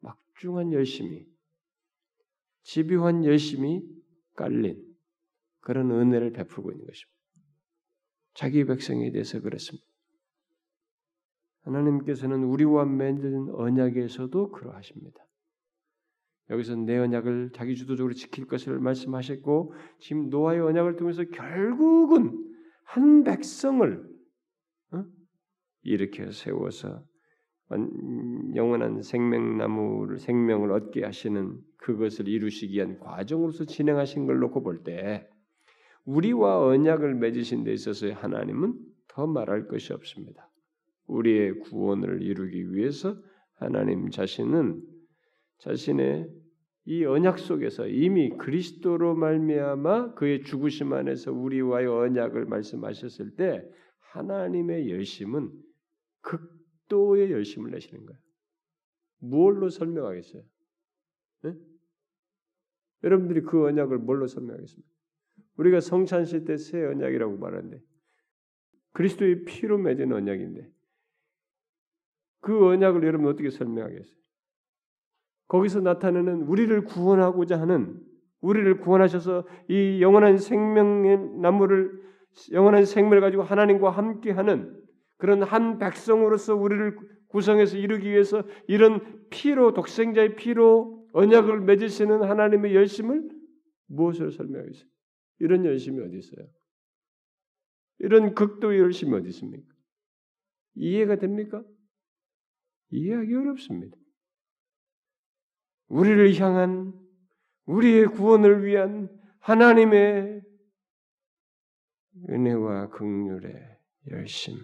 [0.00, 1.26] 막중한 열심이
[2.62, 3.82] 집요한 열심이
[4.34, 4.87] 깔린
[5.68, 7.18] 그런 은혜를 베풀고 있는 것입니다.
[8.32, 9.86] 자기 백성에 대해서 그렇습니다.
[11.64, 15.18] 하나님께서는 우리와 맺은 언약에서도 그러하십니다.
[16.48, 22.50] 여기서 내 언약을 자기 주도적으로 지킬 것을 말씀하셨고 지금 노아의 언약을 통해서 결국은
[22.84, 24.08] 한 백성을
[24.92, 25.04] 어?
[25.82, 27.04] 일으켜 세워서
[28.54, 35.28] 영원한 생명나무를 생명을 얻게 하시는 그것을 이루시기 위한 과정으로서 진행하신 걸 놓고 볼 때
[36.08, 38.74] 우리와 언약을 맺으신 데 있어서 하나님은
[39.08, 40.50] 더 말할 것이 없습니다.
[41.06, 43.14] 우리의 구원을 이루기 위해서
[43.56, 44.82] 하나님 자신은
[45.58, 46.30] 자신의
[46.86, 53.62] 이 언약 속에서 이미 그리스도로 말미암아 그의 죽으심 안에서 우리와의 언약을 말씀하셨을 때
[54.12, 55.50] 하나님의 열심은
[56.22, 58.18] 극도의 열심을 내시는 거예요.
[59.18, 60.42] 무엇로 설명하겠어요?
[61.42, 61.54] 네?
[63.02, 64.97] 여러분들이 그 언약을 뭘로 설명하겠습니까?
[65.58, 67.80] 우리가 성찬식 때새 언약이라고 말하는데
[68.92, 70.68] 그리스도의 피로 맺은 언약인데
[72.40, 74.16] 그 언약을 여러분 어떻게 설명하겠어요?
[75.48, 78.00] 거기서 나타나는 우리를 구원하고자 하는
[78.40, 82.02] 우리를 구원하셔서 이 영원한 생명의 나무를
[82.52, 84.78] 영원한 생명을 가지고 하나님과 함께하는
[85.16, 86.96] 그런 한 백성으로서 우리를
[87.28, 93.28] 구성해서 이루기 위해서 이런 피로 독생자의 피로 언약을 맺으시는 하나님의 열심을
[93.88, 94.88] 무엇으로 설명하겠어요?
[95.38, 96.46] 이런 열심이 어디 있어요?
[97.98, 99.74] 이런 극도의 열심이 어디 있습니까?
[100.74, 101.64] 이해가 됩니까?
[102.90, 103.96] 이해하기 어렵습니다.
[105.88, 106.92] 우리를 향한
[107.66, 109.08] 우리의 구원을 위한
[109.40, 110.42] 하나님의
[112.28, 113.78] 은혜와 긍휼의
[114.10, 114.56] 열심,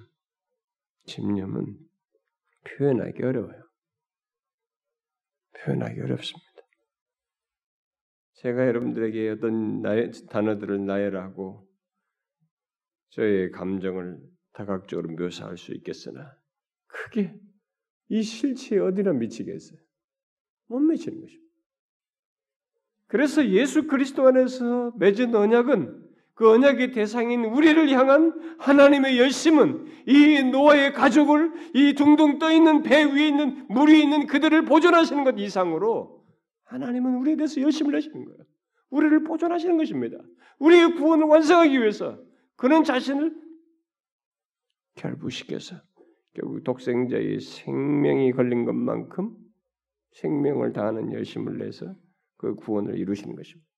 [1.06, 1.78] 집념은
[2.64, 3.62] 표현하기 어려워요.
[5.56, 6.43] 표현하기 어렵습니다.
[8.44, 11.66] 제가 여러분들에게 어떤 나의, 단어들을 나열하고
[13.08, 14.18] 저의 감정을
[14.52, 16.36] 다각적으로 묘사할 수 있겠으나
[16.86, 17.34] 크게
[18.10, 19.78] 이 실체에 어디나 미치겠어요.
[20.66, 21.44] 못 맺히는 것입니다.
[23.06, 30.92] 그래서 예수 그리스도 안에서 맺은 언약은 그 언약의 대상인 우리를 향한 하나님의 열심은 이 노아의
[30.92, 36.13] 가족을 이 둥둥 떠 있는 배 위에 있는 물 위에 있는 그들을 보존하시는 것 이상으로
[36.74, 38.44] 하나님은 우리에 대해서 열심을 내시는 거예요.
[38.90, 40.18] 우리를 보존하시는 것입니다.
[40.58, 42.20] 우리의 구원을 완성하기 위해서
[42.56, 43.34] 그는 자신을
[44.96, 45.76] 결부시켜서
[46.34, 49.36] 결국 독생자의 생명이 걸린 것만큼
[50.12, 51.94] 생명을 다하는 열심을 내서
[52.36, 53.68] 그 구원을 이루시는 것입니다.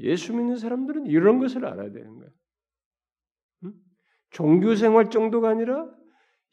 [0.00, 2.30] 예수 믿는 사람들은 이런 것을 알아야 되는 거예요.
[3.64, 3.72] 응?
[4.30, 5.86] 종교 생활 정도가 아니라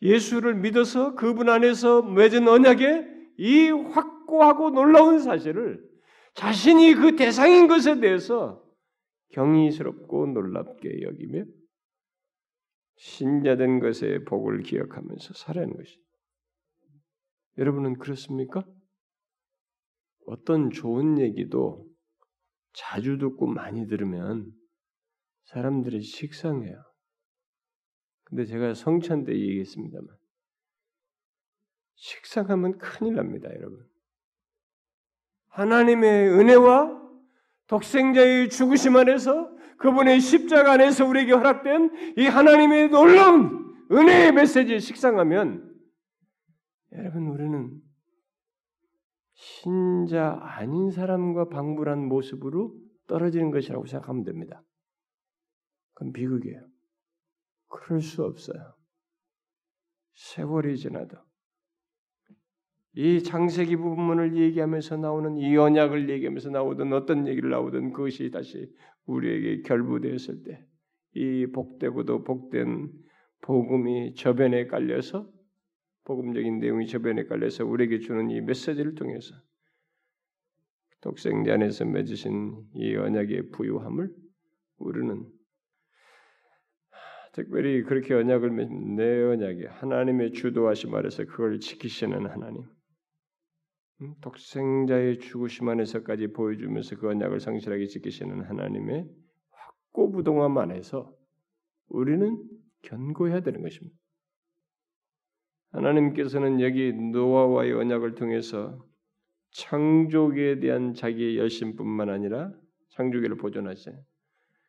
[0.01, 5.87] 예수를 믿어서 그분 안에서 맺은 언약의 이확 고하고 놀라운 사실을
[6.33, 8.65] 자신이 그 대상인 것에 대해서
[9.29, 11.45] 경이스럽고 놀랍게 여기며
[12.95, 16.01] 신자된 것의 복을 기억하면서 하는 것이.
[17.59, 18.65] 여러분은 그렇습니까?
[20.25, 21.87] 어떤 좋은 얘기도
[22.73, 24.51] 자주 듣고 많이 들으면
[25.43, 26.83] 사람들이 식상해요.
[28.23, 30.07] 근데 제가 성찬 때 얘기했습니다만
[31.93, 33.92] 식상하면 큰일 납니다, 여러분.
[35.53, 37.01] 하나님의 은혜와
[37.67, 45.71] 독생자의 죽으심 안에서 그분의 십자가 안에서 우리에게 허락된 이 하나님의 놀라운 은혜의 메시지에 식상하면
[46.93, 47.81] 여러분 우리는
[49.33, 52.75] 신자 아닌 사람과 방불한 모습으로
[53.07, 54.63] 떨어지는 것이라고 생각하면 됩니다.
[55.93, 56.65] 그건 비극이에요.
[57.67, 58.75] 그럴 수 없어요.
[60.15, 61.17] 세월이 지나도
[62.95, 68.71] 이 장세기 부분을 얘기하면서 나오는 이 언약을 얘기하면서 나오던 어떤 얘기를 나오든 그것이 다시
[69.05, 70.65] 우리에게 결부되었을 때
[71.15, 72.91] 이 복되고도 복된
[73.41, 75.29] 복음이 저변에 깔려서
[76.05, 79.35] 복음적인 내용이 저변에 깔려서 우리에게 주는 이 메시지를 통해서
[81.01, 84.09] 독생자 안에서 맺으신 이 언약의 부유함을
[84.77, 85.25] 우리는
[87.33, 92.63] 특별히 그렇게 언약을 맺은 내 언약이 하나님의 주도하심 아래서 그걸 지키시는 하나님
[94.21, 99.07] 독생자의 죽으심 안에서까지 보여주면서 그 언약을 성실하게 지키시는 하나님의
[99.49, 101.13] 확고부동함 안에서
[101.87, 102.41] 우리는
[102.83, 103.95] 견고해야 되는 것입니다.
[105.71, 108.83] 하나님께서는 여기 노아와의 언약을 통해서
[109.51, 112.51] 창조에 대한 자기의 열심뿐만 아니라
[112.89, 113.89] 창조계를 보존하시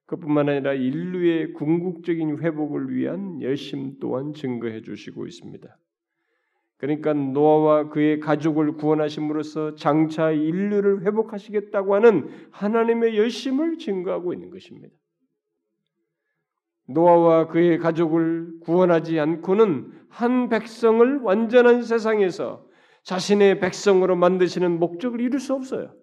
[0.06, 5.78] 그뿐만 아니라 인류의 궁극적인 회복을 위한 열심 또한 증거해 주시고 있습니다.
[6.76, 14.94] 그러니까 노아와 그의 가족을 구원하심으로써 장차 인류를 회복하시겠다고 하는 하나님의 열심을 증거하고 있는 것입니다.
[16.86, 22.66] 노아와 그의 가족을 구원하지 않고는 한 백성을 완전한 세상에서
[23.04, 25.94] 자신의 백성으로 만드시는 목적을 이룰 수 없어요.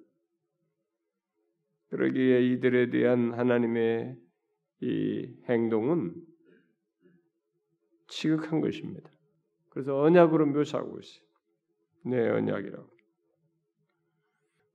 [1.90, 4.16] 그러기에 이들에 대한 하나님의
[4.82, 6.16] 이 행동은
[8.08, 9.10] 지극한 것입니다.
[9.72, 11.26] 그래서 언약으로 묘사하고 있어요.
[12.04, 12.88] 네, 언약이라고.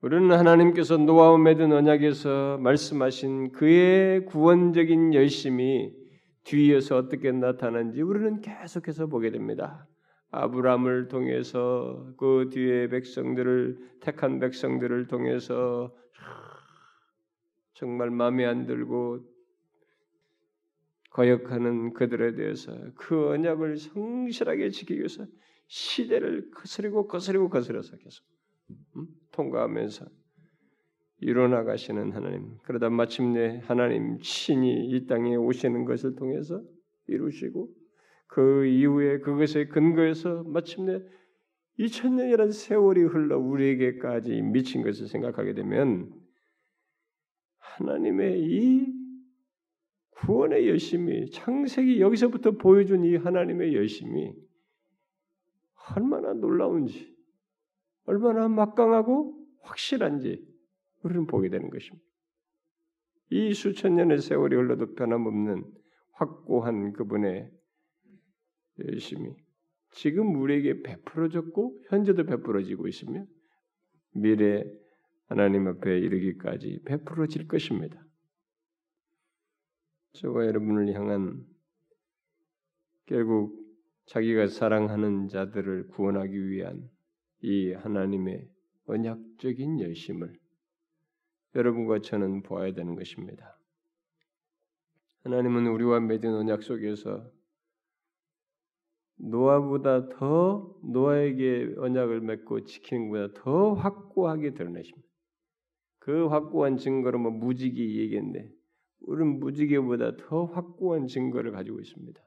[0.03, 5.93] 우리는 하나님께서 노아와 맺은 언약에서 말씀하신 그의 구원적인 열심이
[6.45, 9.87] 뒤에서 어떻게 나타난지 우리는 계속해서 보게 됩니다.
[10.31, 15.95] 아브라함을 통해서 그 뒤에 백성들을 택한 백성들을 통해서
[17.75, 19.21] 정말 마음에 안 들고
[21.17, 25.25] 거역하는 그들에 대해서 그 언약을 성실하게 지키기 위해서
[25.67, 28.23] 시대를 거스리고 거스리고 거스려서 계속
[28.97, 29.07] 음?
[29.33, 30.05] 통과하면서
[31.21, 32.59] 이뤄나가시는 하나님.
[32.65, 36.63] 그러다 마침내 하나님 친히 이 땅에 오시는 것을 통해서
[37.07, 37.71] 이루시고
[38.27, 41.01] 그 이후에 그것의 근거에서 마침내
[41.79, 46.13] 2000년이라는 세월이 흘러 우리에게까지 미친 것을 생각하게 되면
[47.57, 48.96] 하나님의 이
[50.21, 54.33] 구원의 열심이 창세기 여기서부터 보여준 이 하나님의 열심이
[55.95, 57.15] 얼마나 놀라운지,
[58.05, 60.45] 얼마나 막강하고 확실한지
[61.03, 62.05] 우리는 보게 되는 것입니다.
[63.31, 65.65] 이 수천 년의 세월이 흘러도 변함없는
[66.13, 67.51] 확고한 그분의
[68.85, 69.35] 열심이
[69.91, 73.25] 지금 우리에게 베풀어졌고 현재도 베풀어지고 있으며
[74.13, 74.65] 미래
[75.27, 78.06] 하나님 앞에 이르기까지 베풀어질 것입니다.
[80.17, 81.45] 저와 여러분을 향한
[83.05, 83.55] 결국
[84.07, 86.89] 자기가 사랑하는 자들을 구원하기 위한
[87.43, 88.49] 이 하나님의
[88.87, 90.33] 언약적인 열심을
[91.55, 93.59] 여러분과 저는 보아야 되는 것입니다.
[95.25, 97.31] 하나님은 우리와 맺은 언약 속에서
[99.17, 105.07] 노아보다 더 노아에게 언약을 맺고 지키는 것보다 더 확고하게 드러내십니다.
[105.99, 108.56] 그 확고한 증거로 뭐 무지기 얘기했는데
[109.07, 112.21] 우리는 무지개보다 더 확고한 증거를 가지고 있습니다.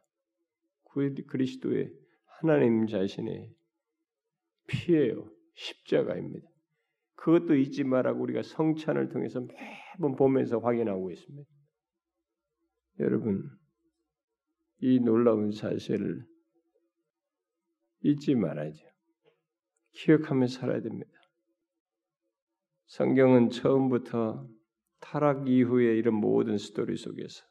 [1.27, 1.93] 그리스도의
[2.25, 3.53] 하나님 자신의
[4.67, 5.29] 피예요.
[5.55, 6.47] 십자가입니다.
[7.15, 11.49] 그것도 잊지 말라고 우리가 성찬을 통해서 매번 보면서 확인하고 있습니다.
[12.99, 13.49] 여러분,
[14.81, 16.25] 이 놀라운 사실을
[18.01, 18.87] 잊지 말아야죠.
[19.91, 21.11] 기억하며 살아야 됩니다.
[22.87, 24.47] 성경은 처음부터
[24.99, 27.43] 타락 이후의 이런 모든 스토리 속에서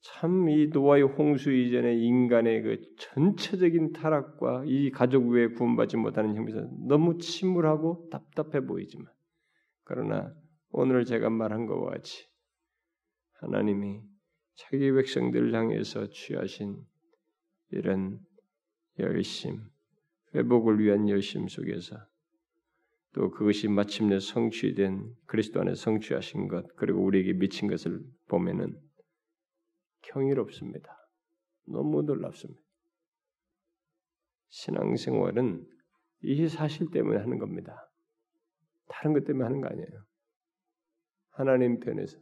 [0.00, 6.66] 참 이 노아의 홍수 이전의 인간의 그 전체적인 타락과 이 가족 외에 구원받지 못하는 형에서
[6.86, 9.12] 너무 침울하고 답답해 보이지만
[9.84, 10.34] 그러나
[10.70, 12.26] 오늘 제가 말한 것과 같이
[13.40, 14.00] 하나님이
[14.54, 16.76] 자기 백성들을 향해서 취하신
[17.70, 18.18] 이런
[18.98, 19.60] 열심,
[20.34, 21.96] 회복을 위한 열심 속에서
[23.14, 28.78] 또 그것이 마침내 성취된 그리스도 안에 성취하신 것 그리고 우리에게 미친 것을 보면은
[30.02, 30.96] 경이롭습니다.
[31.66, 32.60] 너무 놀랍습니다.
[34.50, 35.66] 신앙생활은
[36.22, 37.90] 이 사실 때문에 하는 겁니다.
[38.88, 40.04] 다른 것 때문에 하는 거 아니에요.
[41.30, 42.18] 하나님 편에서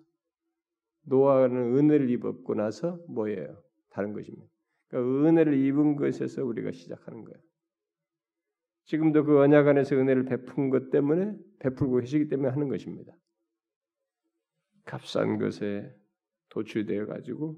[1.03, 3.63] 노아는 은혜를 입었고 나서 뭐예요?
[3.91, 4.47] 다른 것입니다.
[4.89, 7.41] 그러니까 은혜를 입은 것에서 우리가 시작하는 거예요.
[8.87, 13.13] 지금도 그 언약 안에서 은혜를 베푼 것 때문에 베풀고 계시기 때문에 하는 것입니다.
[14.85, 15.93] 값싼 것에
[16.51, 17.57] 도취되어 가지고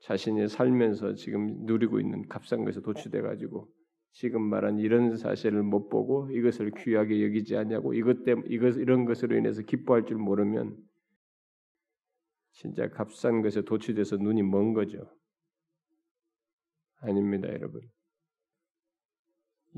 [0.00, 3.68] 자신이 살면서 지금 누리고 있는 값싼 것에 도취돼 가지고
[4.12, 9.36] 지금 말한 이런 사실을 못 보고 이것을 귀하게 여기지 않냐고 이것 때문에 이것 이런 것으로
[9.36, 10.76] 인해서 기뻐할 줄 모르면
[12.52, 15.10] 진짜 값싼 것에 도취돼서 눈이 먼 거죠.
[17.00, 17.80] 아닙니다, 여러분.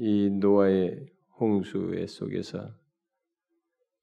[0.01, 1.09] 이 노아의
[1.41, 2.73] 홍수의 속에서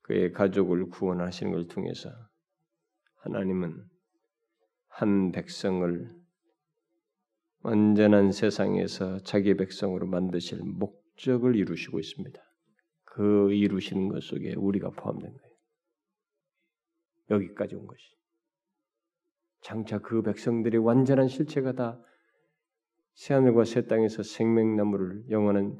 [0.02, 2.12] 그의 가족을 구원하시는 걸 통해서
[3.22, 3.82] 하나님은
[4.90, 6.14] 한 백성을
[7.62, 12.42] 완전한 세상에서 자기 백성으로 만드실 목적을 이루시고 있습니다.
[13.06, 15.56] 그 이루시는 것 속에 우리가 포함된 거예요.
[17.30, 18.04] 여기까지 온 것이.
[19.62, 22.00] 장차 그 백성들이 완전한 실체가 다
[23.16, 25.78] 새하늘과 새 땅에서 생명나무를 영원한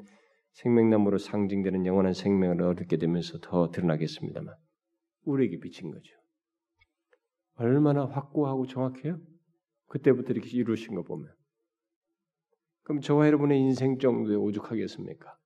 [0.52, 4.54] 생명나무로 상징되는 영원한 생명을 얻게 되면서 더 드러나겠습니다만
[5.24, 6.14] 우리에게 비친 거죠.
[7.56, 9.20] 얼마나 확고하고 정확해요?
[9.88, 11.32] 그때부터 이렇게 이루신 거 보면
[12.82, 15.36] 그럼 저와 여러분의 인생 정도에 오죽하겠습니까?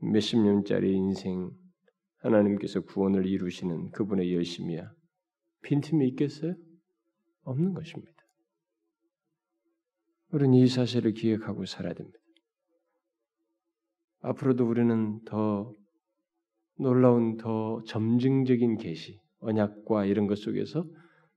[0.00, 1.50] 몇십 년짜리 인생
[2.18, 4.92] 하나님께서 구원을 이루시는 그분의 열심이야
[5.62, 6.56] 빈틈이 있겠어요?
[7.44, 8.13] 없는 것입니다.
[10.34, 12.18] 우리는 이 사실을 기억하고 살아야 됩니다.
[14.22, 15.72] 앞으로도 우리는 더
[16.76, 20.84] 놀라운 더 점증적인 계시, 언약과 이런 것 속에서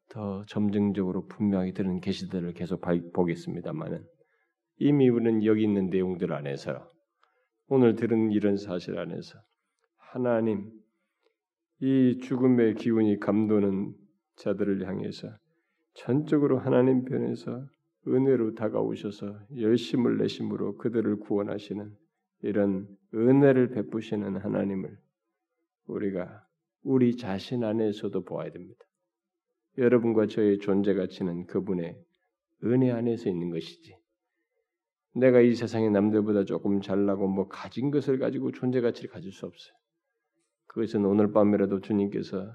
[0.10, 2.82] 더 점증적으로 분명히 드는 계시들을 계속
[3.14, 4.04] 보겠습니다만은
[4.78, 6.92] 이미 우리는 여기 있는 내용들 안에서
[7.68, 9.38] 오늘 들은 이런 사실 안에서
[9.98, 10.72] 하나님
[11.82, 13.94] 이 죽음의 기운이 감도는
[14.38, 15.38] 자들을 향해서
[15.94, 17.68] 전적으로 하나님 편에서
[18.08, 21.94] 은혜로 다가오셔서 열심을 내심으로 그들을 구원하시는
[22.44, 24.98] 이런 은혜를 베푸시는 하나님을
[25.88, 26.44] 우리가
[26.84, 28.80] 우리 자신 안에서도 보아야 됩니다.
[29.78, 31.98] 여러분과 저의 존재 가치는 그분의
[32.64, 33.96] 은혜 안에서 있는 것이지.
[35.16, 39.74] 내가 이 세상의 남들보다 조금 잘나고 뭐 가진 것을 가지고 존재 가치를 가질 수 없어요.
[40.68, 42.54] 그것은 오늘 밤이라도 주님께서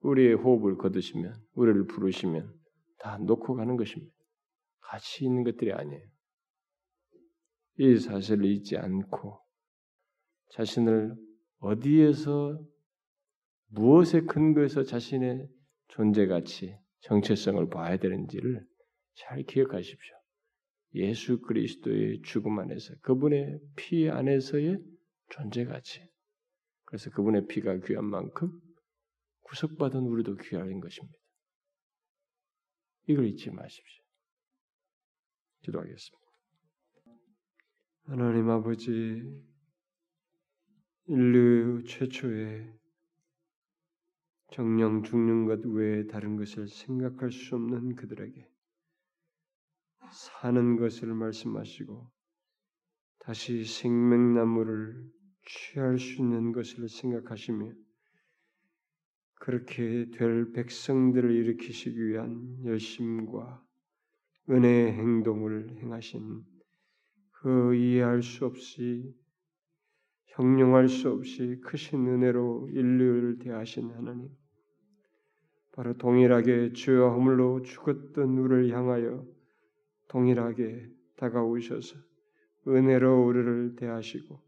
[0.00, 2.52] 우리의 호흡을 거두시면 우리를 부르시면
[2.98, 4.14] 다 놓고 가는 것입니다.
[4.84, 6.06] 가치 있는 것들이 아니에요.
[7.78, 9.40] 이 사실을 잊지 않고
[10.52, 11.14] 자신을
[11.58, 12.60] 어디에서
[13.68, 15.48] 무엇에 근거해서 자신의
[15.88, 18.64] 존재 가치, 정체성을 봐야 되는지를
[19.14, 20.14] 잘 기억하십시오.
[20.94, 24.78] 예수 그리스도의 죽음 안에서 그분의 피 안에서의
[25.30, 26.08] 존재 가치.
[26.84, 28.52] 그래서 그분의 피가 귀한 만큼
[29.42, 31.18] 구속받은 우리도 귀한 것입니다.
[33.08, 34.03] 이걸 잊지 마십시오.
[35.64, 36.24] 기도하겠습니다.
[38.06, 39.44] 하나님 아버지,
[41.06, 42.72] 인류 최초의
[44.52, 48.48] 정령 죽는 것 외에 다른 것을 생각할 수 없는 그들에게
[50.12, 52.10] 사는 것을 말씀하시고
[53.18, 55.10] 다시 생명나무를
[55.46, 57.72] 취할 수 있는 것을 생각하시며
[59.36, 63.64] 그렇게 될 백성들을 일으키시기 위한 열심과
[64.48, 66.42] 은혜의 행동을 행하신
[67.30, 69.14] 그 이해할 수 없이
[70.26, 74.28] 형용할 수 없이 크신 은혜로 인류를 대하신 하나님
[75.72, 79.26] 바로 동일하게 죄와 허물로 죽었던 우리를 향하여
[80.08, 81.96] 동일하게 다가오셔서
[82.68, 84.40] 은혜로 우리를 대하시고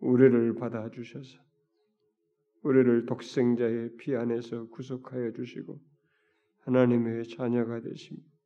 [0.00, 1.38] 우리를 받아 주셔서
[2.62, 5.80] 우리를 독생자의 피 안에서 구속하여 주시고
[6.60, 8.37] 하나님의 자녀가 되십니다.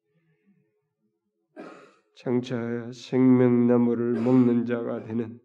[2.15, 5.41] 장차 생명나무를 먹는 자가 되는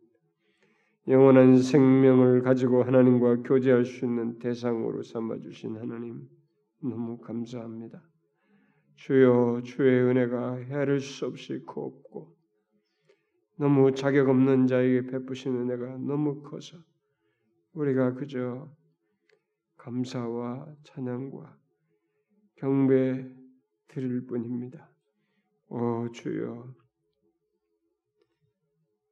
[1.07, 6.27] 영원한 생명을 가지고 하나님과 교제할 수 있는 대상으로 삼아 주신 하나님
[6.81, 8.03] 너무 감사합니다.
[8.95, 12.35] 주여 주의 은혜가 헤아릴 수 없이 곱고
[13.55, 16.77] 너무 자격 없는 자에게 베푸신 은혜가 너무 커서
[17.73, 18.69] 우리가 그저
[19.77, 21.57] 감사와 찬양과
[22.55, 23.29] 경배
[23.87, 24.96] 드릴 뿐입니다.
[25.69, 26.73] 오 주여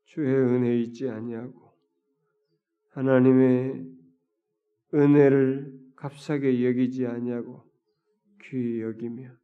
[0.05, 1.73] 주의 은혜 있지 아니하고
[2.91, 3.85] 하나님의
[4.93, 7.69] 은혜를 값싸게 여기지 아니하고
[8.43, 9.35] 귀히 여기며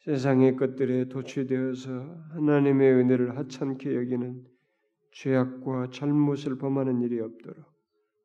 [0.00, 1.90] 세상의 것들에 도취되어서
[2.30, 4.44] 하나님의 은혜를 하찮게 여기는
[5.12, 7.64] 죄악과 잘못을 범하는 일이 없도록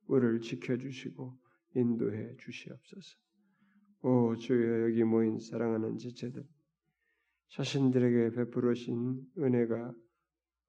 [0.07, 1.37] 우리를 지켜주시고
[1.75, 3.17] 인도해 주시옵소서.
[4.01, 6.43] 오 주여 여기 모인 사랑하는 지체들
[7.49, 9.93] 자신들에게 베풀으신 은혜가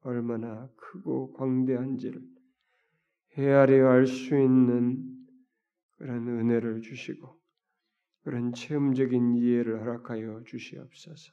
[0.01, 2.23] 얼마나 크고 광대한지를
[3.37, 5.05] 헤아려 알 수 있는
[5.97, 7.39] 그런 은혜를 주시고
[8.23, 11.33] 그런 체험적인 이해를 허락하여 주시옵소서.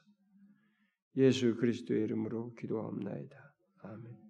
[1.16, 3.54] 예수 그리스도의 이름으로 기도하옵나이다.
[3.82, 4.25] 아멘.